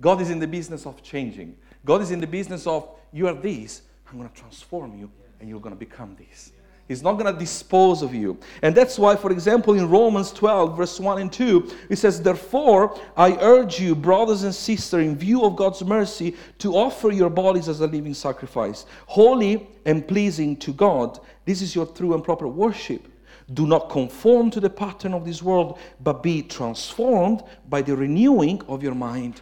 God 0.01 0.21
is 0.21 0.31
in 0.31 0.39
the 0.39 0.47
business 0.47 0.87
of 0.87 1.03
changing. 1.03 1.57
God 1.85 2.03
is 2.03 2.11
in 2.11 2.21
the 2.21 2.27
business 2.27 2.67
of, 2.67 2.89
you 3.13 3.29
are 3.29 3.35
this, 3.35 3.83
I'm 4.11 4.19
going 4.19 4.29
to 4.29 4.35
transform 4.35 4.99
you, 4.99 5.11
and 5.41 5.49
you're 5.49 5.61
going 5.61 5.75
to 5.75 5.79
become 5.79 6.17
this. 6.17 6.53
He's 6.87 7.03
not 7.03 7.15
going 7.15 7.33
to 7.33 7.39
dispose 7.39 8.03
of 8.03 8.15
you. 8.15 8.39
And 8.61 8.75
that's 8.75 8.99
why, 8.99 9.17
for 9.17 9.33
example, 9.33 9.73
in 9.73 9.89
Romans 9.89 10.31
12, 10.33 10.77
verse 10.77 11.01
1 11.01 11.19
and 11.19 11.33
2, 11.33 11.73
it 11.89 11.97
says, 11.97 12.21
Therefore, 12.21 13.01
I 13.17 13.39
urge 13.41 13.81
you, 13.81 13.95
brothers 13.95 14.43
and 14.43 14.55
sisters, 14.55 15.07
in 15.07 15.17
view 15.17 15.45
of 15.45 15.57
God's 15.57 15.83
mercy, 15.83 16.37
to 16.59 16.77
offer 16.77 17.11
your 17.11 17.31
bodies 17.31 17.71
as 17.71 17.81
a 17.81 17.87
living 17.87 18.13
sacrifice, 18.13 18.85
holy 19.07 19.67
and 19.87 20.07
pleasing 20.07 20.57
to 20.59 20.75
God. 20.75 21.21
This 21.47 21.63
is 21.63 21.75
your 21.75 21.87
true 21.87 22.13
and 22.13 22.23
proper 22.23 22.49
worship. 22.49 23.11
Do 23.55 23.67
not 23.67 23.89
conform 23.89 24.51
to 24.51 24.61
the 24.61 24.71
pattern 24.71 25.15
of 25.15 25.25
this 25.25 25.43
world, 25.43 25.79
but 26.01 26.23
be 26.23 26.43
transformed 26.43 27.45
by 27.71 27.81
the 27.81 27.97
renewing 27.97 28.61
of 28.69 28.83
your 28.83 28.95
mind 28.95 29.41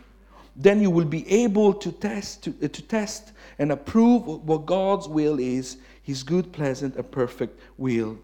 then 0.54 0.80
you 0.80 0.90
will 0.90 1.06
be 1.06 1.28
able 1.30 1.72
to 1.74 1.92
test, 1.92 2.42
to, 2.44 2.54
uh, 2.62 2.68
to 2.68 2.82
test 2.82 3.32
and 3.58 3.72
approve 3.72 4.26
what 4.26 4.66
God's 4.66 5.08
will 5.08 5.38
is, 5.38 5.78
his 6.02 6.22
good, 6.22 6.52
pleasant, 6.52 6.96
and 6.96 7.10
perfect 7.10 7.60
will. 7.78 8.18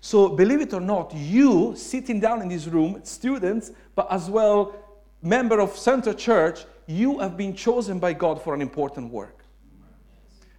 So, 0.00 0.28
believe 0.28 0.60
it 0.60 0.72
or 0.72 0.80
not, 0.80 1.14
you 1.14 1.74
sitting 1.76 2.20
down 2.20 2.42
in 2.42 2.48
this 2.48 2.66
room, 2.66 3.00
students, 3.04 3.70
but 3.94 4.10
as 4.10 4.28
well 4.28 4.74
member 5.22 5.60
of 5.60 5.76
Centre 5.76 6.12
Church, 6.12 6.64
you 6.86 7.20
have 7.20 7.36
been 7.36 7.54
chosen 7.54 7.98
by 7.98 8.12
God 8.12 8.42
for 8.42 8.54
an 8.54 8.60
important 8.60 9.10
work. 9.10 9.44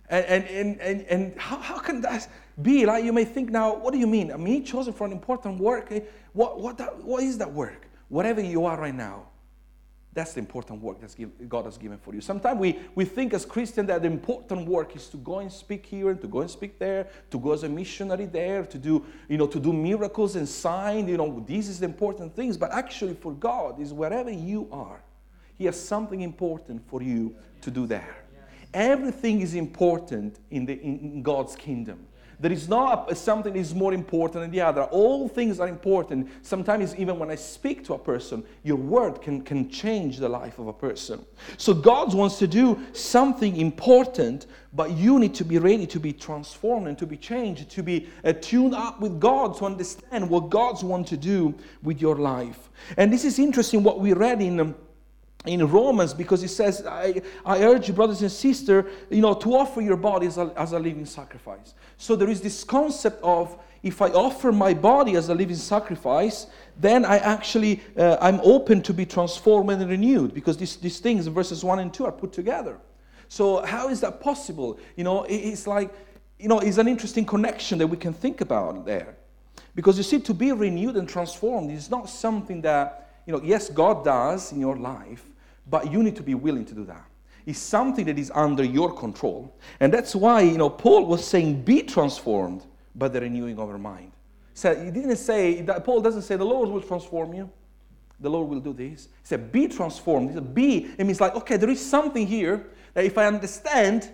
And, 0.10 0.46
and, 0.46 0.80
and, 0.80 1.02
and, 1.02 1.40
how, 1.40 1.58
how 1.58 1.80
can 1.80 2.02
that 2.02 2.28
be? 2.62 2.86
Like 2.86 3.04
you 3.04 3.14
may 3.14 3.26
think 3.26 3.50
now, 3.50 3.76
what 3.76 3.94
do 3.94 4.00
you 4.00 4.08
mean? 4.08 4.32
I 4.32 4.38
mean, 4.38 4.64
chosen 4.64 4.94
for 4.94 5.06
an 5.06 5.12
important 5.12 5.60
work. 5.60 5.88
Eh, 5.92 6.02
what, 6.34 6.60
what, 6.60 6.78
that, 6.78 7.04
what 7.04 7.24
is 7.24 7.38
that 7.40 7.52
work? 7.52 7.88
Whatever 8.10 8.42
you 8.42 8.66
are 8.66 8.80
right 8.80 8.94
now, 8.94 9.28
that's 10.14 10.34
the 10.34 10.40
important 10.40 10.82
work 10.82 11.02
that 11.02 11.50
God 11.50 11.66
has 11.66 11.78
given 11.78 11.98
for 11.98 12.14
you. 12.14 12.22
Sometimes 12.22 12.60
we, 12.60 12.80
we 12.94 13.04
think 13.04 13.34
as 13.34 13.46
Christians 13.46 13.88
that 13.88 14.02
the 14.02 14.08
important 14.08 14.68
work 14.68 14.96
is 14.96 15.08
to 15.10 15.18
go 15.18 15.40
and 15.40 15.52
speak 15.52 15.86
here 15.86 16.10
and 16.12 16.22
to 16.22 16.28
go 16.28 16.42
and 16.42 16.50
speak 16.50 16.78
there, 16.78 17.08
to 17.32 17.40
go 17.40 17.52
as 17.52 17.64
a 17.64 17.70
missionary 17.70 18.26
there, 18.26 18.64
to 18.66 18.78
do, 18.78 19.04
you 19.28 19.38
know, 19.38 19.48
to 19.48 19.60
do 19.60 19.74
miracles 19.74 20.36
and 20.36 20.48
signs. 20.48 21.10
You 21.10 21.18
know, 21.18 21.44
these 21.48 21.68
is 21.68 21.80
the 21.80 21.86
important 21.86 22.36
things. 22.36 22.58
But 22.58 22.72
actually 22.72 23.16
for 23.16 23.32
God 23.32 23.80
is 23.80 23.92
wherever 23.92 24.30
you 24.30 24.68
are, 24.72 25.02
He 25.58 25.66
has 25.66 25.80
something 25.80 26.22
important 26.22 26.88
for 26.88 27.02
you 27.02 27.36
to 27.62 27.72
do 27.72 27.88
there. 27.88 28.18
Everything 28.72 29.42
is 29.42 29.56
important 29.56 30.40
in, 30.52 30.66
the, 30.66 30.74
in 30.74 31.22
God's 31.24 31.56
kingdom. 31.56 32.06
There 32.44 32.52
is 32.52 32.68
not 32.68 33.18
something 33.18 33.56
is 33.56 33.74
more 33.74 33.94
important 33.94 34.42
than 34.42 34.52
the 34.52 34.60
other. 34.60 34.84
All 34.92 35.30
things 35.30 35.62
are 35.62 35.68
important. 35.70 36.30
Sometimes, 36.46 36.94
even 36.98 37.18
when 37.18 37.32
I 37.32 37.36
speak 37.36 37.86
to 37.86 37.94
a 37.94 37.98
person, 37.98 38.44
your 38.64 38.76
word 38.76 39.22
can, 39.22 39.44
can 39.44 39.70
change 39.70 40.18
the 40.18 40.28
life 40.28 40.60
of 40.60 40.68
a 40.68 40.74
person. 40.74 41.26
So, 41.56 41.74
God 41.74 42.14
wants 42.14 42.40
to 42.40 42.48
do 42.48 42.78
something 42.92 43.56
important, 43.56 44.48
but 44.74 44.92
you 44.92 45.20
need 45.20 45.34
to 45.36 45.46
be 45.46 45.58
ready 45.58 45.88
to 45.88 46.02
be 46.02 46.12
transformed 46.12 46.90
and 46.90 46.98
to 46.98 47.06
be 47.06 47.16
changed, 47.16 47.70
to 47.70 47.82
be 47.82 48.10
uh, 48.26 48.34
tuned 48.34 48.76
up 48.76 49.00
with 49.00 49.22
God, 49.22 49.56
to 49.60 49.66
understand 49.66 50.30
what 50.30 50.50
God's 50.50 50.84
want 50.84 51.08
to 51.08 51.16
do 51.16 51.56
with 51.82 52.02
your 52.02 52.18
life. 52.18 52.70
And 52.98 53.14
this 53.14 53.24
is 53.24 53.40
interesting 53.40 53.84
what 53.84 54.02
we 54.02 54.12
read 54.12 54.42
in. 54.42 54.60
Um, 54.60 54.76
in 55.46 55.66
Romans 55.68 56.14
because 56.14 56.42
he 56.42 56.48
says, 56.48 56.86
I, 56.86 57.22
I 57.46 57.64
urge 57.64 57.88
you, 57.88 57.94
brothers 57.94 58.22
and 58.22 58.32
sisters, 58.32 58.86
you 59.10 59.22
know, 59.22 59.34
to 59.34 59.56
offer 59.56 59.82
your 59.82 59.98
body 59.98 60.28
as 60.28 60.38
a, 60.38 60.54
as 60.56 60.72
a 60.72 60.80
living 60.80 61.06
sacrifice. 61.06 61.74
So 61.98 62.16
there 62.16 62.30
is 62.30 62.42
this 62.42 62.64
concept 62.64 63.22
of 63.24 63.58
if 63.84 64.02
I 64.02 64.10
offer 64.10 64.54
my 64.54 64.74
body 64.74 65.16
as 65.16 65.28
a 65.28 65.36
living 65.36 65.58
sacrifice, 65.58 66.48
then 66.80 67.04
I 67.04 67.18
actually, 67.18 67.82
uh, 67.98 68.18
I'm 68.22 68.40
open 68.42 68.82
to 68.84 68.94
be 68.94 69.06
transformed 69.06 69.70
and 69.72 69.90
renewed 69.90 70.34
because 70.34 70.56
these, 70.56 70.78
these 70.78 71.00
things, 71.00 71.28
verses 71.28 71.64
1 71.64 71.80
and 71.80 71.94
2, 71.94 72.06
are 72.06 72.12
put 72.12 72.32
together. 72.32 72.80
So, 73.28 73.62
how 73.66 73.90
is 73.90 74.00
that 74.02 74.22
possible? 74.22 74.80
You 74.96 75.04
know, 75.04 75.26
it's 75.28 75.68
like, 75.68 75.94
you 76.40 76.48
know, 76.48 76.60
it's 76.60 76.78
an 76.78 76.88
interesting 76.88 77.26
connection 77.26 77.78
that 77.80 77.88
we 77.88 77.98
can 77.98 78.14
think 78.14 78.42
about 78.42 78.86
there. 78.86 79.18
Because 79.76 79.98
you 79.98 80.04
see, 80.04 80.20
to 80.20 80.34
be 80.34 80.52
renewed 80.52 80.96
and 80.96 81.10
transformed 81.10 81.72
is 81.72 81.90
not 81.90 82.10
something 82.10 82.62
that, 82.62 83.22
you 83.26 83.34
know, 83.34 83.42
yes, 83.44 83.70
God 83.70 84.06
does 84.06 84.52
in 84.52 84.60
your 84.60 84.78
life, 84.78 85.26
but 85.70 85.92
you 85.92 86.04
need 86.04 86.16
to 86.16 86.24
be 86.24 86.36
willing 86.36 86.66
to 86.66 86.74
do 86.74 86.86
that. 86.86 87.06
It's 87.46 87.60
something 87.60 88.06
that 88.06 88.18
is 88.18 88.32
under 88.34 88.64
your 88.64 88.94
control. 88.94 89.54
And 89.80 89.94
that's 89.94 90.16
why, 90.16 90.42
you 90.42 90.58
know, 90.58 90.70
Paul 90.70 91.06
was 91.06 91.26
saying, 91.26 91.64
be 91.64 91.84
transformed 91.84 92.66
by 92.96 93.10
the 93.10 93.22
renewing 93.22 93.60
of 93.60 93.68
your 93.70 93.78
mind. 93.78 94.12
So 94.54 94.74
he 94.74 94.92
didn't 94.92 95.18
say, 95.18 95.62
that 95.62 95.84
Paul 95.84 96.02
doesn't 96.02 96.22
say 96.22 96.36
the 96.36 96.46
Lord 96.46 96.70
will 96.70 96.82
transform 96.82 97.34
you. 97.34 97.50
The 98.20 98.30
Lord 98.30 98.48
will 98.48 98.60
do 98.60 98.72
this. 98.72 99.06
He 99.06 99.10
said, 99.24 99.52
be 99.52 99.68
transformed. 99.68 100.30
He 100.30 100.36
said, 100.36 100.54
be. 100.54 100.92
It 100.98 101.04
means 101.06 101.20
like, 101.20 101.36
okay, 101.36 101.58
there 101.58 101.70
is 101.70 101.84
something 101.86 102.26
here 102.26 102.68
that 102.94 103.04
if 103.04 103.18
I 103.18 103.26
understand, 103.26 104.14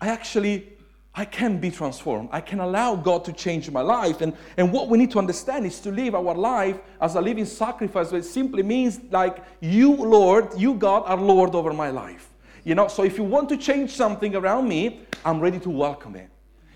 I 0.00 0.08
actually 0.08 0.75
I 1.18 1.24
can 1.24 1.58
be 1.58 1.70
transformed. 1.70 2.28
I 2.30 2.42
can 2.42 2.60
allow 2.60 2.94
God 2.94 3.24
to 3.24 3.32
change 3.32 3.70
my 3.70 3.80
life. 3.80 4.20
And, 4.20 4.34
and 4.58 4.70
what 4.70 4.88
we 4.88 4.98
need 4.98 5.10
to 5.12 5.18
understand 5.18 5.64
is 5.64 5.80
to 5.80 5.90
live 5.90 6.14
our 6.14 6.34
life 6.34 6.78
as 7.00 7.14
a 7.14 7.20
living 7.22 7.46
sacrifice, 7.46 8.12
which 8.12 8.24
simply 8.24 8.62
means 8.62 9.00
like 9.10 9.42
you, 9.60 9.94
Lord, 9.94 10.48
you, 10.58 10.74
God, 10.74 11.04
are 11.06 11.16
Lord 11.16 11.54
over 11.54 11.72
my 11.72 11.88
life. 11.88 12.28
You 12.64 12.74
know, 12.74 12.88
so 12.88 13.02
if 13.02 13.16
you 13.16 13.24
want 13.24 13.48
to 13.48 13.56
change 13.56 13.92
something 13.92 14.36
around 14.36 14.68
me, 14.68 15.06
I'm 15.24 15.40
ready 15.40 15.58
to 15.60 15.70
welcome 15.70 16.16
it. 16.16 16.28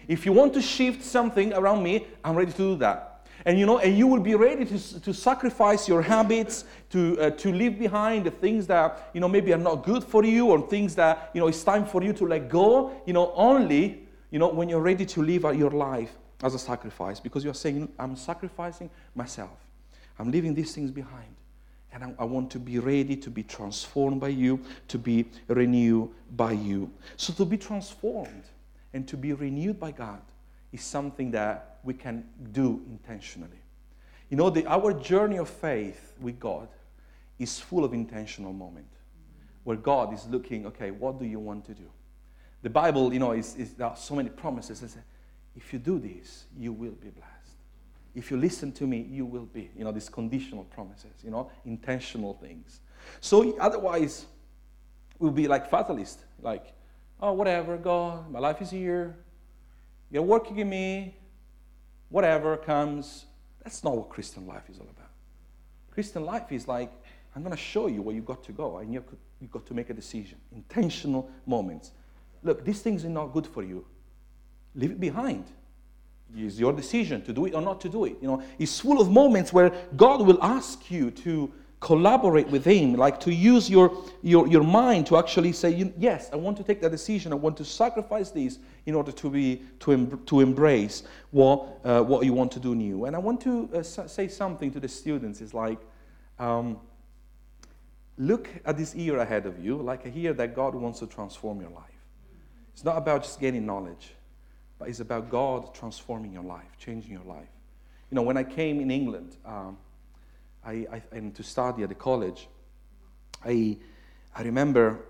If 0.08 0.24
you 0.24 0.32
want 0.32 0.54
to 0.54 0.62
shift 0.62 1.02
something 1.04 1.52
around 1.52 1.82
me, 1.82 2.06
I'm 2.24 2.34
ready 2.34 2.52
to 2.52 2.56
do 2.56 2.76
that. 2.76 3.26
And 3.44 3.58
you 3.58 3.66
know, 3.66 3.78
and 3.78 3.96
you 3.96 4.06
will 4.06 4.20
be 4.20 4.34
ready 4.34 4.64
to, 4.64 5.00
to 5.00 5.12
sacrifice 5.14 5.88
your 5.88 6.02
habits, 6.02 6.64
to, 6.90 7.18
uh, 7.20 7.30
to 7.30 7.52
leave 7.52 7.78
behind 7.78 8.24
the 8.24 8.30
things 8.30 8.66
that, 8.68 9.10
you 9.12 9.20
know, 9.20 9.28
maybe 9.28 9.52
are 9.52 9.58
not 9.58 9.84
good 9.84 10.04
for 10.04 10.24
you 10.24 10.46
or 10.48 10.66
things 10.68 10.94
that, 10.94 11.30
you 11.34 11.40
know, 11.40 11.48
it's 11.48 11.62
time 11.62 11.84
for 11.84 12.02
you 12.02 12.12
to 12.14 12.26
let 12.26 12.48
go, 12.48 12.92
you 13.06 13.12
know, 13.12 13.32
only 13.34 14.06
you 14.30 14.38
know, 14.38 14.48
when 14.48 14.68
you're 14.68 14.80
ready 14.80 15.04
to 15.06 15.22
live 15.22 15.42
your 15.56 15.70
life 15.70 16.12
as 16.42 16.54
a 16.54 16.58
sacrifice, 16.58 17.20
because 17.20 17.44
you're 17.44 17.54
saying, 17.54 17.92
I'm 17.98 18.16
sacrificing 18.16 18.90
myself. 19.14 19.58
I'm 20.18 20.30
leaving 20.30 20.54
these 20.54 20.74
things 20.74 20.90
behind. 20.90 21.34
And 21.92 22.04
I, 22.04 22.14
I, 22.20 22.24
want 22.24 22.50
to 22.52 22.60
be 22.60 22.78
ready 22.78 23.16
to 23.16 23.30
be 23.30 23.42
transformed 23.42 24.20
by 24.20 24.28
you, 24.28 24.60
to 24.88 24.98
be 24.98 25.26
renewed 25.48 26.10
by 26.36 26.52
you. 26.52 26.92
So, 27.16 27.32
to 27.32 27.44
be 27.44 27.58
transformed 27.58 28.44
and 28.92 29.08
to 29.08 29.16
be 29.16 29.32
renewed 29.32 29.80
by 29.80 29.90
God 29.90 30.22
is 30.72 30.82
something 30.82 31.32
that 31.32 31.78
we 31.82 31.94
can 31.94 32.24
do 32.52 32.80
intentionally. 32.88 33.58
You 34.28 34.36
know, 34.36 34.50
the, 34.50 34.64
our 34.66 34.92
journey 34.92 35.38
of 35.38 35.48
faith 35.48 36.14
with 36.20 36.38
God 36.38 36.68
is 37.40 37.58
full 37.58 37.84
of 37.84 37.92
intentional 37.92 38.52
moments 38.52 38.94
where 39.64 39.76
God 39.76 40.14
is 40.14 40.26
looking, 40.28 40.66
okay, 40.66 40.90
what 40.90 41.18
do 41.18 41.24
you 41.24 41.38
want 41.38 41.64
to 41.66 41.74
do? 41.74 41.90
The 42.62 42.70
Bible, 42.70 43.12
you 43.12 43.18
know, 43.18 43.32
is, 43.32 43.56
is, 43.56 43.72
there 43.74 43.86
are 43.86 43.96
so 43.96 44.14
many 44.14 44.28
promises. 44.28 44.78
Say, 44.78 45.00
if 45.56 45.72
you 45.72 45.78
do 45.78 45.98
this, 45.98 46.44
you 46.58 46.72
will 46.72 46.92
be 46.92 47.08
blessed. 47.08 47.30
If 48.14 48.30
you 48.30 48.36
listen 48.36 48.72
to 48.72 48.86
me, 48.86 49.06
you 49.10 49.24
will 49.24 49.46
be. 49.46 49.70
You 49.76 49.84
know, 49.84 49.92
these 49.92 50.08
conditional 50.08 50.64
promises, 50.64 51.12
you 51.24 51.30
know, 51.30 51.50
intentional 51.64 52.34
things. 52.34 52.80
So 53.20 53.56
otherwise, 53.58 54.26
we'll 55.18 55.30
be 55.30 55.48
like 55.48 55.70
fatalist, 55.70 56.20
like, 56.42 56.72
oh, 57.20 57.32
whatever, 57.32 57.76
God, 57.76 58.30
my 58.30 58.38
life 58.38 58.60
is 58.60 58.70
here. 58.70 59.16
You're 60.10 60.22
working 60.22 60.58
in 60.58 60.68
me. 60.68 61.16
Whatever 62.08 62.56
comes. 62.56 63.26
That's 63.62 63.84
not 63.84 63.96
what 63.96 64.08
Christian 64.08 64.46
life 64.46 64.68
is 64.68 64.78
all 64.78 64.88
about. 64.90 65.10
Christian 65.92 66.24
life 66.24 66.50
is 66.50 66.66
like, 66.66 66.90
I'm 67.36 67.42
going 67.42 67.54
to 67.54 67.62
show 67.62 67.86
you 67.86 68.02
where 68.02 68.14
you 68.14 68.22
got 68.22 68.42
to 68.44 68.52
go, 68.52 68.78
and 68.78 68.92
you've 68.92 69.04
got 69.50 69.66
to 69.66 69.74
make 69.74 69.90
a 69.90 69.94
decision. 69.94 70.38
Intentional 70.52 71.30
moments 71.46 71.92
look, 72.42 72.64
these 72.64 72.82
things 72.82 73.04
are 73.04 73.10
not 73.10 73.32
good 73.32 73.46
for 73.46 73.62
you. 73.62 73.84
Leave 74.74 74.92
it 74.92 75.00
behind. 75.00 75.44
It's 76.36 76.58
your 76.58 76.72
decision 76.72 77.22
to 77.22 77.32
do 77.32 77.46
it 77.46 77.54
or 77.54 77.62
not 77.62 77.80
to 77.80 77.88
do 77.88 78.04
it. 78.04 78.16
You 78.20 78.28
know, 78.28 78.42
it's 78.58 78.78
full 78.78 79.00
of 79.00 79.10
moments 79.10 79.52
where 79.52 79.72
God 79.96 80.24
will 80.24 80.42
ask 80.42 80.90
you 80.90 81.10
to 81.10 81.52
collaborate 81.80 82.46
with 82.48 82.64
Him, 82.64 82.94
like 82.94 83.18
to 83.20 83.32
use 83.32 83.68
your, 83.68 84.04
your, 84.22 84.46
your 84.46 84.62
mind 84.62 85.06
to 85.06 85.16
actually 85.16 85.52
say, 85.52 85.92
yes, 85.98 86.28
I 86.32 86.36
want 86.36 86.56
to 86.58 86.62
take 86.62 86.80
that 86.82 86.90
decision. 86.90 87.32
I 87.32 87.36
want 87.36 87.56
to 87.56 87.64
sacrifice 87.64 88.30
this 88.30 88.58
in 88.86 88.94
order 88.94 89.12
to, 89.12 89.30
be, 89.30 89.62
to, 89.80 90.20
to 90.26 90.40
embrace 90.40 91.02
what, 91.30 91.80
uh, 91.84 92.02
what 92.02 92.24
you 92.24 92.34
want 92.34 92.52
to 92.52 92.60
do 92.60 92.74
new. 92.74 93.06
And 93.06 93.16
I 93.16 93.18
want 93.18 93.40
to 93.42 93.68
uh, 93.74 93.82
say 93.82 94.28
something 94.28 94.70
to 94.72 94.78
the 94.78 94.88
students. 94.88 95.40
It's 95.40 95.54
like, 95.54 95.78
um, 96.38 96.78
look 98.18 98.48
at 98.66 98.76
this 98.76 98.94
year 98.94 99.18
ahead 99.18 99.46
of 99.46 99.58
you, 99.64 99.76
like 99.76 100.04
a 100.04 100.10
year 100.10 100.34
that 100.34 100.54
God 100.54 100.74
wants 100.74 100.98
to 100.98 101.06
transform 101.06 101.60
your 101.62 101.70
life. 101.70 101.99
It's 102.72 102.84
not 102.84 102.96
about 102.96 103.22
just 103.22 103.40
getting 103.40 103.66
knowledge, 103.66 104.14
but 104.78 104.88
it's 104.88 105.00
about 105.00 105.30
God 105.30 105.74
transforming 105.74 106.32
your 106.32 106.44
life, 106.44 106.76
changing 106.78 107.12
your 107.12 107.24
life. 107.24 107.48
You 108.10 108.16
know, 108.16 108.22
when 108.22 108.36
I 108.36 108.44
came 108.44 108.80
in 108.80 108.90
England 108.90 109.36
um, 109.44 109.76
I, 110.64 110.86
I, 110.92 111.02
and 111.12 111.34
to 111.36 111.42
study 111.42 111.82
at 111.82 111.88
the 111.88 111.94
college, 111.94 112.48
I, 113.44 113.78
I 114.34 114.42
remember, 114.42 115.00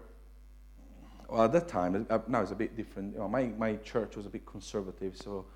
well, 1.28 1.44
at 1.44 1.52
that 1.52 1.68
time, 1.68 2.06
uh, 2.08 2.18
now 2.28 2.42
it's 2.42 2.52
a 2.52 2.56
bit 2.56 2.76
different. 2.76 3.14
You 3.14 3.20
know, 3.20 3.28
my, 3.28 3.44
my 3.58 3.76
church 3.76 4.16
was 4.16 4.26
a 4.26 4.28
bit 4.28 4.46
conservative, 4.46 5.16
so 5.16 5.46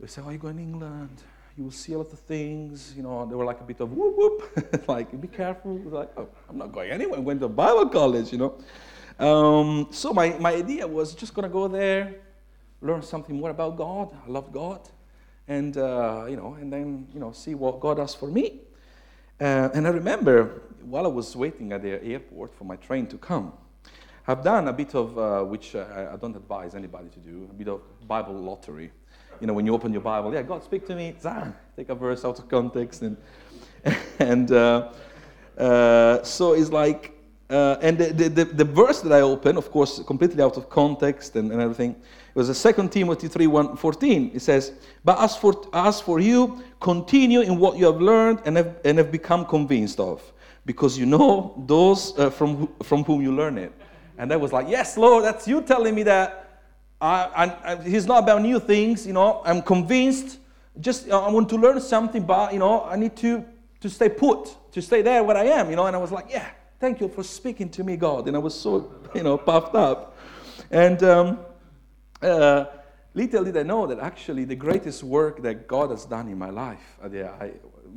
they 0.00 0.06
said, 0.06 0.24
Oh, 0.26 0.30
you 0.30 0.38
go 0.38 0.48
in 0.48 0.58
England, 0.58 1.22
you 1.56 1.64
will 1.64 1.70
see 1.70 1.92
a 1.92 1.98
lot 1.98 2.12
of 2.12 2.18
things. 2.20 2.94
You 2.96 3.02
know, 3.02 3.26
they 3.26 3.34
were 3.34 3.44
like 3.44 3.60
a 3.60 3.64
bit 3.64 3.80
of 3.80 3.92
whoop 3.92 4.16
whoop, 4.16 4.88
like, 4.88 5.18
be 5.20 5.28
careful. 5.28 5.78
like, 5.78 6.10
oh, 6.16 6.28
I'm 6.48 6.58
not 6.58 6.72
going 6.72 6.90
anywhere. 6.90 7.18
I'm 7.18 7.24
going 7.24 7.40
to 7.40 7.48
Bible 7.48 7.88
college, 7.88 8.32
you 8.32 8.38
know. 8.38 8.58
Um, 9.18 9.88
so 9.90 10.12
my, 10.12 10.30
my 10.38 10.54
idea 10.54 10.86
was 10.86 11.14
just 11.14 11.34
going 11.34 11.44
to 11.44 11.52
go 11.52 11.68
there, 11.68 12.16
learn 12.82 13.02
something 13.02 13.36
more 13.36 13.50
about 13.50 13.76
God. 13.76 14.14
I 14.26 14.30
love 14.30 14.52
God. 14.52 14.80
And, 15.48 15.76
uh, 15.76 16.26
you 16.28 16.36
know, 16.36 16.54
and 16.60 16.72
then, 16.72 17.06
you 17.14 17.20
know, 17.20 17.32
see 17.32 17.54
what 17.54 17.80
God 17.80 17.96
does 17.98 18.14
for 18.14 18.28
me. 18.28 18.60
Uh, 19.40 19.68
and 19.74 19.86
I 19.86 19.90
remember 19.90 20.62
while 20.82 21.04
I 21.04 21.08
was 21.08 21.34
waiting 21.36 21.72
at 21.72 21.82
the 21.82 22.02
airport 22.02 22.54
for 22.54 22.64
my 22.64 22.76
train 22.76 23.06
to 23.08 23.18
come, 23.18 23.52
I've 24.28 24.42
done 24.42 24.68
a 24.68 24.72
bit 24.72 24.94
of, 24.94 25.16
uh, 25.18 25.44
which 25.44 25.74
I, 25.76 26.12
I, 26.12 26.16
don't 26.16 26.34
advise 26.34 26.74
anybody 26.74 27.08
to 27.10 27.18
do, 27.20 27.46
a 27.48 27.54
bit 27.54 27.68
of 27.68 27.80
Bible 28.08 28.34
lottery. 28.34 28.90
You 29.40 29.46
know, 29.46 29.52
when 29.52 29.66
you 29.66 29.74
open 29.74 29.92
your 29.92 30.02
Bible, 30.02 30.34
yeah, 30.34 30.42
God, 30.42 30.64
speak 30.64 30.86
to 30.86 30.96
me. 30.96 31.14
Zah, 31.20 31.52
take 31.76 31.90
a 31.90 31.94
verse 31.94 32.24
out 32.24 32.38
of 32.38 32.48
context. 32.48 33.02
And, 33.02 33.16
and 34.18 34.50
uh, 34.50 34.90
uh, 35.56 36.22
so 36.24 36.54
it's 36.54 36.70
like, 36.70 37.15
uh, 37.48 37.76
and 37.80 37.96
the, 37.96 38.28
the, 38.28 38.44
the, 38.44 38.64
verse 38.64 39.02
that 39.02 39.12
I 39.12 39.20
opened, 39.20 39.56
of 39.56 39.70
course, 39.70 40.02
completely 40.04 40.42
out 40.42 40.56
of 40.56 40.68
context 40.68 41.36
and, 41.36 41.52
and 41.52 41.60
everything, 41.60 41.92
it 41.92 42.34
was 42.34 42.48
a 42.48 42.72
2 42.72 42.88
Timothy 42.88 43.28
3 43.28 43.46
1, 43.46 43.76
14. 43.76 44.32
It 44.34 44.40
says, 44.40 44.72
But 45.04 45.20
as 45.20 45.36
for, 45.36 45.54
as 45.72 46.00
for 46.00 46.18
you, 46.18 46.64
continue 46.80 47.42
in 47.42 47.58
what 47.58 47.76
you 47.76 47.86
have 47.86 48.00
learned 48.00 48.40
and 48.46 48.56
have, 48.56 48.76
and 48.84 48.98
have 48.98 49.12
become 49.12 49.44
convinced 49.44 50.00
of, 50.00 50.20
because 50.64 50.98
you 50.98 51.06
know 51.06 51.62
those 51.68 52.18
uh, 52.18 52.30
from, 52.30 52.68
from 52.82 53.04
whom 53.04 53.22
you 53.22 53.32
learn 53.32 53.58
it. 53.58 53.72
And 54.18 54.32
I 54.32 54.36
was 54.36 54.52
like, 54.52 54.68
Yes, 54.68 54.96
Lord, 54.96 55.24
that's 55.24 55.46
you 55.46 55.62
telling 55.62 55.94
me 55.94 56.02
that. 56.02 56.42
I, 57.00 57.06
I, 57.36 57.72
I, 57.72 57.82
he's 57.82 58.06
not 58.06 58.22
about 58.22 58.40
new 58.40 58.58
things, 58.58 59.06
you 59.06 59.12
know. 59.12 59.42
I'm 59.44 59.60
convinced. 59.62 60.38
Just 60.80 61.10
I 61.10 61.28
want 61.28 61.48
to 61.50 61.56
learn 61.56 61.78
something, 61.80 62.24
but 62.24 62.54
you 62.54 62.58
know, 62.58 62.84
I 62.84 62.96
need 62.96 63.14
to 63.16 63.44
to 63.80 63.90
stay 63.90 64.08
put, 64.08 64.72
to 64.72 64.82
stay 64.82 65.02
there 65.02 65.22
where 65.22 65.36
I 65.36 65.44
am, 65.44 65.70
you 65.70 65.76
know. 65.76 65.86
And 65.86 65.94
I 65.94 65.98
was 65.98 66.10
like, 66.10 66.26
yeah, 66.30 66.48
Thank 66.78 67.00
you 67.00 67.08
for 67.08 67.22
speaking 67.22 67.70
to 67.70 67.84
me, 67.84 67.96
God. 67.96 68.26
And 68.26 68.36
I 68.36 68.38
was 68.38 68.54
so, 68.54 68.92
you 69.14 69.22
know, 69.22 69.38
puffed 69.38 69.74
up. 69.74 70.16
And 70.70 71.02
um, 71.02 71.38
uh, 72.20 72.66
little 73.14 73.44
did 73.44 73.56
I 73.56 73.62
know 73.62 73.86
that 73.86 73.98
actually 73.98 74.44
the 74.44 74.56
greatest 74.56 75.02
work 75.02 75.42
that 75.42 75.66
God 75.66 75.90
has 75.90 76.04
done 76.04 76.28
in 76.28 76.36
my 76.36 76.50
life 76.50 76.98
the, 77.02 77.28
I, 77.28 77.52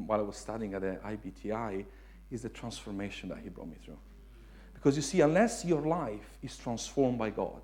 while 0.06 0.20
I 0.20 0.24
was 0.24 0.38
studying 0.38 0.76
at 0.76 0.82
the 0.82 0.98
IBTI 1.06 1.86
is 2.32 2.44
the 2.44 2.50
transformation 2.50 3.28
that 3.30 3.40
He 3.40 3.50
brought 3.50 3.68
me 3.68 3.76
through. 3.84 3.98
Because 4.74 4.96
you 4.96 5.02
see, 5.02 5.20
unless 5.20 5.66
your 5.66 5.82
life 5.82 6.38
is 6.42 6.56
transformed 6.56 7.18
by 7.18 7.32
God, 7.32 7.62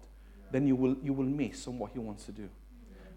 then 0.51 0.67
you 0.67 0.75
will, 0.75 0.97
you 1.01 1.13
will 1.13 1.25
miss 1.25 1.65
on 1.67 1.79
what 1.79 1.91
He 1.93 1.99
wants 1.99 2.25
to 2.25 2.33
do. 2.33 2.49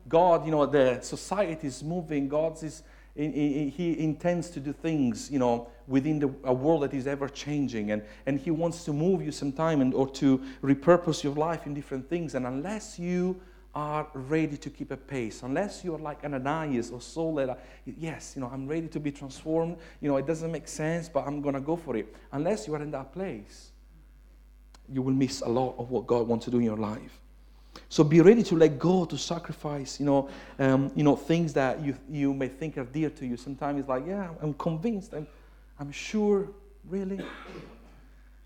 God, 0.08 0.44
you 0.44 0.52
know, 0.52 0.64
the 0.66 1.00
society 1.00 1.66
is 1.66 1.82
moving, 1.82 2.28
God 2.28 2.62
is 2.62 2.84
he 3.18 3.96
intends 3.98 4.48
to 4.50 4.60
do 4.60 4.72
things, 4.72 5.30
you 5.30 5.40
know, 5.40 5.68
within 5.88 6.20
the, 6.20 6.32
a 6.44 6.52
world 6.52 6.82
that 6.82 6.94
is 6.94 7.06
ever 7.06 7.28
changing, 7.28 7.90
and, 7.90 8.02
and 8.26 8.38
he 8.38 8.50
wants 8.50 8.84
to 8.84 8.92
move 8.92 9.22
you 9.22 9.32
sometime 9.32 9.80
and, 9.80 9.92
or 9.92 10.08
to 10.10 10.38
repurpose 10.62 11.24
your 11.24 11.34
life 11.34 11.66
in 11.66 11.74
different 11.74 12.08
things. 12.08 12.34
And 12.34 12.46
unless 12.46 12.98
you 12.98 13.40
are 13.74 14.06
ready 14.14 14.56
to 14.56 14.70
keep 14.70 14.90
a 14.92 14.96
pace, 14.96 15.42
unless 15.42 15.84
you 15.84 15.94
are 15.94 15.98
like 15.98 16.24
Ananias 16.24 16.90
or 16.90 17.00
Saul, 17.00 17.34
that 17.36 17.64
yes, 17.84 18.34
you 18.36 18.40
know, 18.40 18.50
I'm 18.52 18.68
ready 18.68 18.88
to 18.88 19.00
be 19.00 19.10
transformed. 19.10 19.78
You 20.00 20.08
know, 20.08 20.16
it 20.16 20.26
doesn't 20.26 20.52
make 20.52 20.68
sense, 20.68 21.08
but 21.08 21.26
I'm 21.26 21.42
gonna 21.42 21.60
go 21.60 21.76
for 21.76 21.96
it. 21.96 22.14
Unless 22.32 22.68
you 22.68 22.74
are 22.74 22.82
in 22.82 22.90
that 22.92 23.12
place, 23.12 23.72
you 24.88 25.02
will 25.02 25.12
miss 25.12 25.40
a 25.40 25.48
lot 25.48 25.74
of 25.78 25.90
what 25.90 26.06
God 26.06 26.28
wants 26.28 26.44
to 26.44 26.50
do 26.50 26.58
in 26.58 26.64
your 26.64 26.76
life. 26.76 27.20
So 27.88 28.04
be 28.04 28.20
ready 28.20 28.42
to 28.44 28.54
let 28.56 28.78
go, 28.78 29.04
to 29.04 29.16
sacrifice, 29.16 29.98
you 30.00 30.06
know, 30.06 30.28
um, 30.58 30.90
you 30.94 31.04
know, 31.04 31.16
things 31.16 31.52
that 31.54 31.82
you, 31.84 31.96
you 32.10 32.34
may 32.34 32.48
think 32.48 32.78
are 32.78 32.84
dear 32.84 33.10
to 33.10 33.26
you. 33.26 33.36
Sometimes 33.36 33.80
it's 33.80 33.88
like, 33.88 34.06
yeah, 34.06 34.30
I'm 34.42 34.54
convinced, 34.54 35.14
I'm, 35.14 35.26
I'm 35.78 35.92
sure, 35.92 36.48
really. 36.88 37.20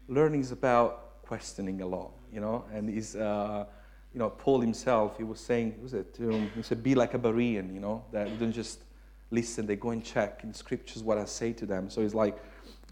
Learning 0.08 0.40
is 0.40 0.52
about 0.52 1.22
questioning 1.22 1.80
a 1.80 1.86
lot, 1.86 2.12
you 2.32 2.40
know, 2.40 2.64
and 2.72 2.90
is, 2.90 3.16
uh, 3.16 3.64
you 4.12 4.18
know, 4.18 4.30
Paul 4.30 4.60
himself, 4.60 5.16
he 5.16 5.24
was 5.24 5.40
saying, 5.40 5.74
was 5.82 5.94
it, 5.94 6.16
um, 6.20 6.50
he 6.54 6.62
said, 6.62 6.82
be 6.82 6.94
like 6.94 7.14
a 7.14 7.18
Berean, 7.18 7.72
you 7.72 7.80
know, 7.80 8.04
that 8.12 8.28
you 8.28 8.36
don't 8.36 8.52
just 8.52 8.80
listen, 9.30 9.66
they 9.66 9.76
go 9.76 9.90
and 9.90 10.04
check 10.04 10.40
in 10.42 10.52
the 10.52 10.58
scriptures 10.58 11.02
what 11.02 11.16
I 11.16 11.24
say 11.24 11.52
to 11.54 11.64
them. 11.64 11.88
So 11.88 12.02
it's 12.02 12.14
like, 12.14 12.36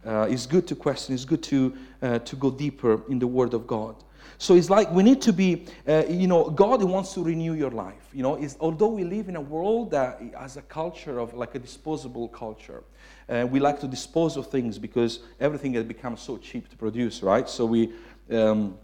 uh, 0.07 0.26
it's 0.31 0.46
good 0.46 0.66
to 0.68 0.74
question, 0.74 1.14
it's 1.14 1.26
good 1.26 1.42
to, 1.42 1.76
uh, 2.00 2.18
to 2.20 2.37
go 2.37 2.50
deeper 2.50 3.03
in 3.11 3.18
the 3.18 3.26
Word 3.26 3.53
of 3.53 3.66
God. 3.66 3.96
So 4.38 4.54
it's 4.54 4.70
like 4.70 4.90
we 4.90 5.02
need 5.02 5.20
to 5.22 5.33
be, 5.33 5.66
uh, 5.87 6.04
you 6.09 6.26
know, 6.26 6.50
God 6.50 6.83
wants 6.83 7.14
to 7.14 7.22
renew 7.22 7.54
your 7.54 7.70
life. 7.70 8.09
You 8.12 8.22
know, 8.22 8.37
it's, 8.37 8.56
although 8.61 8.88
we 8.88 9.04
live 9.04 9.28
in 9.28 9.37
a 9.37 9.40
world 9.40 9.90
that 9.90 10.20
has 10.38 10.56
a 10.56 10.62
culture 10.62 11.18
of 11.18 11.35
like 11.35 11.54
a 11.54 11.59
disposable 11.59 12.28
culture, 12.28 12.83
uh, 13.28 13.46
we 13.50 13.61
like 13.61 13.80
to 13.80 13.88
dispose 13.88 14.37
of 14.37 14.48
things 14.48 14.78
because 14.78 15.20
everything 15.40 15.74
has 15.74 15.85
become 15.85 16.16
so 16.16 16.37
cheap 16.37 16.68
to 16.70 16.76
produce, 16.76 17.22
right? 17.22 17.48
So 17.48 17.66
we. 17.66 17.92
Um, 18.30 18.78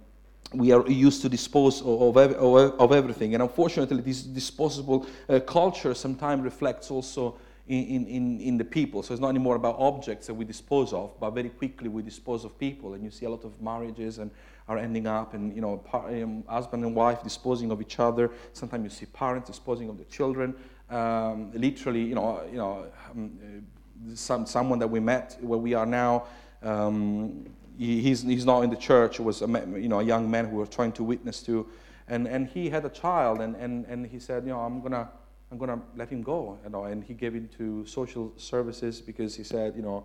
we 0.53 0.70
are 0.70 0.88
used 0.88 1.22
to 1.22 1.29
dispose 1.29 1.81
of, 1.81 2.16
of, 2.16 2.81
of, 2.81 2.92
everything. 2.92 3.35
And 3.35 3.42
unfortunately, 3.42 4.01
this 4.01 4.22
disposable 4.22 5.07
uh, 5.29 5.40
culture 5.40 5.92
sometimes 5.92 6.44
reflects 6.44 6.88
also 6.90 7.37
in, 7.68 8.07
in, 8.07 8.40
in 8.40 8.59
the 8.59 8.64
people. 8.64 9.02
So 9.02 9.12
it's 9.12 9.20
not 9.20 9.31
anymore 9.31 9.57
about 9.57 9.76
objects 9.79 10.29
that 10.29 10.35
we 10.35 10.44
dispose 10.44 10.92
of, 10.92 11.18
but 11.18 11.31
very 11.31 11.48
quickly 11.48 11.88
we 11.88 12.02
dispose 12.02 12.44
of 12.44 12.57
people. 12.59 12.94
And 12.94 13.02
you 13.02 13.11
see 13.11 13.26
a 13.26 13.31
lot 13.31 13.44
of 13.44 13.61
marriages 13.61 14.18
and 14.18 14.31
are 14.68 14.79
ending 14.79 15.07
up 15.07 15.35
and 15.35 15.55
you 15.55 15.61
know 15.61 15.83
um, 15.92 16.42
husband 16.48 16.85
and 16.85 16.94
wife 16.94 17.22
disposing 17.22 17.70
of 17.70 17.81
each 17.81 17.98
other. 17.98 18.31
Sometimes 18.52 18.85
you 18.85 18.90
see 18.90 19.07
parents 19.07 19.48
disposing 19.48 19.88
of 19.88 19.98
the 19.98 20.05
children. 20.05 20.55
Um, 20.90 21.50
literally, 21.52 22.02
you 22.02 22.14
know, 22.14 22.42
you 22.50 22.59
know, 22.59 22.87
um, 23.11 23.66
some, 24.14 24.46
someone 24.46 24.79
that 24.79 24.88
we 24.88 25.00
met 25.00 25.37
where 25.40 25.59
we 25.59 25.74
are 25.74 25.87
now. 25.87 26.24
Um, 26.62 27.46
he, 27.76 28.00
he's, 28.00 28.22
he's 28.22 28.46
not 28.46 28.62
in 28.62 28.70
the 28.70 28.76
church. 28.76 29.18
It 29.18 29.22
was 29.22 29.42
a, 29.42 29.46
you 29.46 29.88
know, 29.88 30.00
a 30.00 30.05
young 30.05 30.31
man 30.31 30.46
who 30.46 30.52
we 30.52 30.59
were 30.59 30.66
trying 30.66 30.92
to 30.92 31.02
witness 31.02 31.42
to, 31.42 31.66
and, 32.09 32.26
and 32.29 32.46
he 32.46 32.70
had 32.70 32.85
a 32.85 32.88
child, 32.88 33.40
and, 33.40 33.57
and, 33.57 33.85
and 33.87 34.07
he 34.07 34.20
said, 34.20 34.44
you 34.44 34.50
know, 34.50 34.61
I'm 34.61 34.81
gonna 34.81 35.09
I'm 35.50 35.59
going 35.59 35.70
to 35.70 35.80
let 35.94 36.09
him 36.09 36.22
go. 36.22 36.59
You 36.64 36.70
know, 36.70 36.85
and 36.85 37.04
he 37.04 37.14
gave 37.14 37.35
it 37.35 37.56
to 37.59 37.87
social 37.87 38.32
services 38.37 39.00
because 39.00 39.37
he 39.37 39.44
said, 39.44 39.74
you 39.76 39.82
know, 39.82 40.04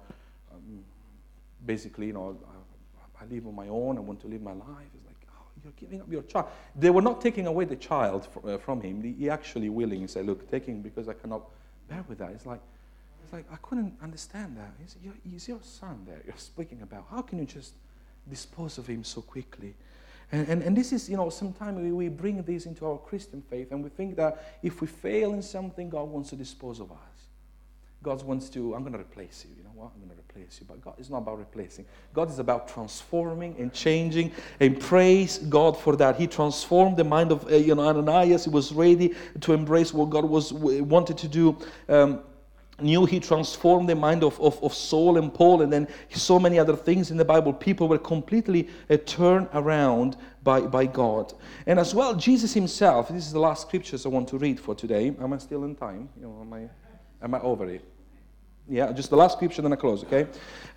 um, 0.54 0.84
basically, 1.66 2.08
you 2.08 2.14
know, 2.14 2.38
I, 2.46 3.24
I, 3.24 3.28
live 3.28 3.48
on 3.48 3.56
my 3.56 3.68
own. 3.68 3.98
I 3.98 4.02
want 4.02 4.20
to 4.22 4.28
live 4.28 4.42
my 4.42 4.54
life. 4.54 4.88
It's 4.96 5.06
like, 5.06 5.28
oh, 5.30 5.46
you're 5.64 5.74
giving 5.78 6.02
up 6.02 6.12
your 6.12 6.24
child. 6.24 6.48
They 6.76 6.90
were 6.90 7.02
not 7.02 7.22
taking 7.22 7.48
away 7.48 7.66
the 7.66 7.76
child 7.76 8.28
from, 8.28 8.50
uh, 8.50 8.58
from 8.58 8.82
him. 8.82 9.02
He 9.02 9.30
actually 9.30 9.70
willing. 9.70 10.02
He 10.02 10.08
said, 10.08 10.26
look, 10.26 10.52
him 10.52 10.82
because 10.82 11.08
I 11.08 11.14
cannot 11.14 11.44
bear 11.90 12.04
with 12.08 12.20
that. 12.20 12.32
It's 12.32 12.46
like, 12.46 12.62
it's 13.24 13.34
like 13.34 13.46
I 13.52 13.58
couldn't 13.62 13.94
understand 14.02 14.58
that. 14.58 14.74
He's 14.80 14.96
he's 15.30 15.48
your 15.48 15.60
son 15.62 16.04
there 16.06 16.22
you're 16.26 16.34
speaking 16.38 16.82
about. 16.82 17.06
How 17.10 17.22
can 17.22 17.40
you 17.40 17.46
just 17.46 17.74
dispose 18.30 18.78
of 18.78 18.88
him 18.88 19.04
so 19.04 19.22
quickly? 19.22 19.76
And, 20.32 20.48
and, 20.48 20.64
and 20.64 20.78
this 20.78 20.94
is, 20.94 21.10
you 21.10 21.18
know, 21.18 21.30
sometimes 21.30 21.78
we, 21.78 21.92
we 21.92 22.08
bring 22.08 22.42
this 22.44 22.66
into 22.66 22.86
our 22.86 22.98
Christian 22.98 23.42
faith 23.42 23.72
and 23.72 23.84
we 23.84 23.90
think 23.90 24.16
that 24.16 24.58
if 24.64 24.80
we 24.82 24.88
fail 24.88 25.34
in 25.34 25.42
something, 25.42 25.90
God 25.90 26.04
wants 26.10 26.30
to 26.30 26.36
dispose 26.36 26.80
of 26.80 26.92
us. 26.92 26.98
God 28.04 28.24
wants 28.24 28.50
to, 28.50 28.74
I'm 28.74 28.82
going 28.82 28.94
to 28.94 29.00
replace 29.00 29.46
you. 29.48 29.56
You 29.56 29.64
know 29.64 29.70
what? 29.76 29.92
I'm 29.94 30.02
going 30.08 30.18
to 30.18 30.20
replace 30.20 30.60
you. 30.60 30.66
But 30.68 30.82
God 30.82 31.00
is 31.00 31.10
not 31.10 31.20
about 31.20 31.38
replacing. 31.38 31.86
God 32.14 32.32
is 32.32 32.40
about 32.40 32.68
transforming 32.68 33.56
and 33.60 33.72
changing. 33.72 34.32
And 34.60 34.80
praise 34.80 35.38
God 35.38 35.78
for 35.78 35.96
that. 35.98 36.16
He 36.16 36.26
transformed 36.26 36.98
the 36.98 37.04
mind 37.04 37.32
of 37.32 37.46
uh, 37.46 37.56
you 37.56 37.76
know, 37.76 37.88
Ananias. 37.88 38.46
He 38.46 38.50
was 38.50 38.72
ready 38.72 39.14
to 39.42 39.54
embrace 39.54 39.94
what 39.94 40.10
God 40.10 40.26
was 40.26 40.52
wanted 40.52 41.18
to 41.20 41.28
do. 41.28 41.58
Um, 41.88 42.22
knew 42.84 43.06
he 43.06 43.20
transformed 43.20 43.90
the 43.90 43.96
mind 43.96 44.24
of, 44.24 44.40
of, 44.40 44.62
of, 44.64 44.74
Saul 44.74 45.18
and 45.18 45.34
Paul, 45.34 45.62
and 45.62 45.72
then 45.72 45.88
so 46.10 46.40
many 46.40 46.60
other 46.60 46.76
things 46.76 47.12
in 47.12 47.18
the 47.18 47.26
Bible. 47.26 47.54
People 47.54 47.88
were 47.88 47.98
completely 47.98 48.70
uh, 48.90 48.98
turned 49.06 49.48
around 49.54 50.18
by, 50.44 50.62
by 50.62 50.86
God. 50.86 51.34
And 51.66 51.80
as 51.80 51.94
well, 51.94 52.16
Jesus 52.16 52.54
himself, 52.54 53.10
this 53.10 53.26
is 53.26 53.34
the 53.34 53.40
last 53.40 53.62
scriptures 53.68 54.06
I 54.06 54.10
want 54.10 54.28
to 54.30 54.38
read 54.38 54.60
for 54.60 54.76
today. 54.76 55.14
Am 55.22 55.34
I 55.34 55.38
still 55.38 55.64
in 55.64 55.76
time? 55.76 56.10
You 56.18 56.24
know, 56.24 56.38
am, 56.42 56.54
I, 56.54 56.70
am 57.24 57.36
I 57.36 57.40
over 57.40 57.70
it? 57.70 57.84
Yeah, 58.68 58.92
just 58.94 59.10
the 59.10 59.18
last 59.18 59.36
scripture, 59.36 59.62
then 59.62 59.74
I 59.74 59.76
close, 59.76 60.04
okay? 60.04 60.28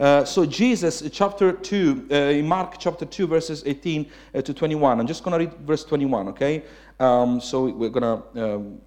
Uh, 0.01 0.25
so, 0.25 0.45
Jesus, 0.45 1.09
chapter 1.13 1.53
2, 1.53 2.09
uh, 2.11 2.15
in 2.15 2.49
Mark 2.49 2.77
chapter 2.79 3.05
2, 3.05 3.27
verses 3.27 3.63
18 3.67 4.11
uh, 4.35 4.43
to 4.43 4.53
21. 4.53 4.99
I'm 4.99 5.07
just 5.07 5.23
going 5.23 5.39
to 5.39 5.47
read 5.47 5.67
verse 5.67 5.85
21, 5.85 6.29
okay? 6.29 6.65
Um, 6.99 7.41
so, 7.41 7.67
we're 7.67 7.91
going 7.91 8.03
to 8.03 8.55
um, 8.55 8.81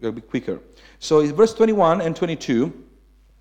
be 0.00 0.20
quicker. 0.20 0.60
So 0.98 1.20
in 1.20 1.34
verse 1.34 1.54
21 1.54 2.00
and 2.00 2.14
22, 2.14 2.72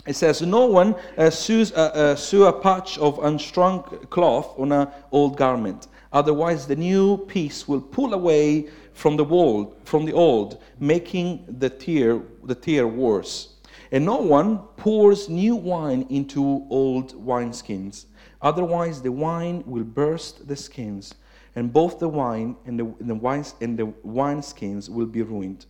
it 0.06 0.16
says, 0.16 0.42
No 0.42 0.66
one 0.66 0.96
uh, 1.18 1.30
sews, 1.30 1.72
uh, 1.72 2.16
sew 2.16 2.46
a 2.46 2.54
patch 2.54 2.98
of 2.98 3.18
unshrunk 3.20 4.10
cloth 4.10 4.54
on 4.60 4.72
an 4.72 4.88
old 5.12 5.38
garment. 5.38 5.88
Otherwise, 6.12 6.68
the 6.68 6.76
new 6.76 7.18
piece 7.18 7.68
will 7.68 7.82
pull 7.82 8.13
away 8.13 8.70
from 8.94 9.18
the 9.18 9.26
old, 9.26 9.76
from 9.86 10.06
the 10.06 10.13
old, 10.13 10.62
making 10.80 11.46
the 11.60 11.70
tear, 11.70 12.22
the 12.44 12.56
tear 12.56 12.88
worse. 12.88 13.56
And 13.92 14.06
no 14.06 14.18
one 14.18 14.60
pours 14.78 15.30
new 15.30 15.56
wine 15.56 16.06
into 16.10 16.66
old 16.70 17.13
wineskins. 17.16 18.06
Otherwise, 18.42 19.02
the 19.02 19.12
wine 19.12 19.63
will 19.66 19.84
burst 19.84 20.48
the 20.48 20.56
skins, 20.56 21.16
and 21.56 21.72
both 21.72 22.00
the 22.00 22.10
wine 22.10 22.56
and 22.66 22.80
the, 22.80 22.86
and 23.00 23.10
the, 23.10 23.16
wines, 23.16 23.56
and 23.62 23.78
the 23.78 23.86
wineskins 24.06 24.89
will 24.89 25.06
be 25.06 25.22
ruined. 25.22 25.66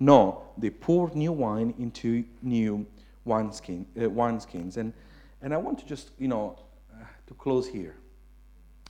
No, 0.00 0.42
they 0.56 0.70
pour 0.70 1.10
new 1.14 1.32
wine 1.32 1.74
into 1.78 2.24
new 2.42 2.86
wineskin, 3.24 3.86
uh, 3.96 4.02
wineskins. 4.02 4.76
And, 4.76 4.92
and 5.42 5.52
I 5.52 5.56
want 5.56 5.78
to 5.80 5.86
just, 5.86 6.10
you 6.18 6.28
know, 6.28 6.58
uh, 6.92 7.04
to 7.26 7.34
close 7.34 7.66
here. 7.68 7.96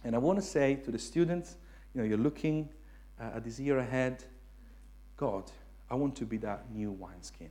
And 0.04 0.14
I 0.14 0.18
want 0.18 0.38
to 0.38 0.44
say 0.44 0.76
to 0.76 0.90
the 0.90 0.98
students, 0.98 1.56
you 1.94 2.00
know, 2.00 2.06
you're 2.06 2.18
looking 2.18 2.68
uh, 3.20 3.36
at 3.36 3.44
this 3.44 3.58
year 3.58 3.78
ahead, 3.78 4.24
God, 5.16 5.50
I 5.90 5.94
want 5.94 6.14
to 6.16 6.26
be 6.26 6.36
that 6.38 6.70
new 6.72 6.92
wineskin. 6.92 7.50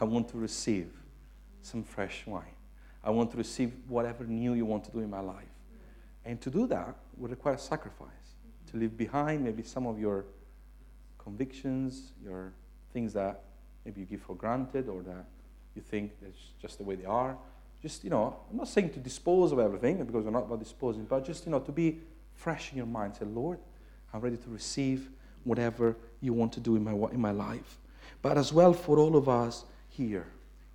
I 0.00 0.04
want 0.04 0.28
to 0.28 0.38
receive 0.38 0.90
some 1.62 1.82
fresh 1.82 2.24
wine. 2.26 2.44
I 3.02 3.10
want 3.10 3.30
to 3.32 3.36
receive 3.36 3.72
whatever 3.88 4.24
new 4.24 4.54
you 4.54 4.64
want 4.64 4.84
to 4.84 4.90
do 4.90 5.00
in 5.00 5.10
my 5.10 5.20
life. 5.20 5.44
And 6.24 6.40
to 6.40 6.50
do 6.50 6.66
that 6.68 6.96
would 7.16 7.30
require 7.30 7.56
sacrifice. 7.56 8.08
To 8.70 8.76
leave 8.76 8.96
behind 8.96 9.44
maybe 9.44 9.62
some 9.62 9.86
of 9.86 9.98
your 9.98 10.24
convictions, 11.18 12.12
your 12.22 12.52
things 12.96 13.12
that 13.12 13.42
maybe 13.84 14.00
you 14.00 14.06
give 14.06 14.22
for 14.22 14.34
granted 14.34 14.88
or 14.88 15.02
that 15.02 15.26
you 15.74 15.82
think 15.82 16.12
it's 16.22 16.38
just 16.62 16.78
the 16.78 16.84
way 16.84 16.94
they 16.94 17.04
are. 17.04 17.36
Just, 17.82 18.02
you 18.04 18.08
know, 18.08 18.34
I'm 18.50 18.56
not 18.56 18.68
saying 18.68 18.88
to 18.94 19.00
dispose 19.00 19.52
of 19.52 19.58
everything 19.58 20.02
because 20.02 20.24
we're 20.24 20.30
not 20.30 20.44
about 20.44 20.60
disposing, 20.60 21.04
but 21.04 21.22
just, 21.22 21.44
you 21.44 21.52
know, 21.52 21.60
to 21.60 21.72
be 21.72 22.00
fresh 22.32 22.72
in 22.72 22.78
your 22.78 22.86
mind. 22.86 23.14
Say, 23.16 23.26
Lord, 23.26 23.58
I'm 24.14 24.22
ready 24.22 24.38
to 24.38 24.48
receive 24.48 25.10
whatever 25.44 25.94
you 26.22 26.32
want 26.32 26.54
to 26.54 26.60
do 26.60 26.74
in 26.74 26.84
my, 26.84 26.92
in 27.12 27.20
my 27.20 27.32
life. 27.32 27.76
But 28.22 28.38
as 28.38 28.50
well 28.50 28.72
for 28.72 28.98
all 28.98 29.14
of 29.14 29.28
us 29.28 29.66
here, 29.90 30.26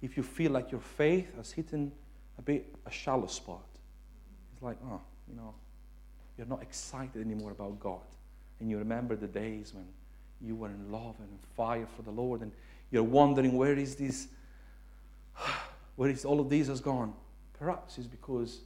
if 0.03 0.15
you 0.15 0.21
feel 0.21 0.51
like 0.51 0.71
your 0.71 0.81
faith 0.81 1.35
has 1.37 1.51
hit 1.51 1.73
in 1.73 1.91
a 2.37 2.43
bit 2.43 2.67
a 2.85 2.91
shallow 2.91 3.25
spot, 3.25 3.65
it's 4.53 4.61
like, 4.61 4.77
oh, 4.85 5.01
you 5.27 5.35
know, 5.35 5.55
you're 6.37 6.45
not 6.45 6.61
excited 6.61 7.19
anymore 7.19 7.49
about 7.49 7.79
God. 7.79 8.05
And 8.59 8.69
you 8.69 8.77
remember 8.77 9.15
the 9.15 9.27
days 9.27 9.73
when 9.73 9.85
you 10.43 10.55
were 10.55 10.69
in 10.69 10.91
love 10.91 11.15
and 11.19 11.29
in 11.29 11.37
fire 11.55 11.87
for 11.95 12.01
the 12.01 12.11
Lord, 12.11 12.41
and 12.41 12.51
you're 12.91 13.03
wondering 13.03 13.57
where 13.57 13.73
is 13.73 13.95
this, 13.95 14.27
where 15.95 16.09
is 16.09 16.25
all 16.25 16.39
of 16.39 16.49
this 16.49 16.67
has 16.67 16.81
gone? 16.81 17.13
Perhaps 17.57 17.97
it's 17.97 18.07
because 18.07 18.61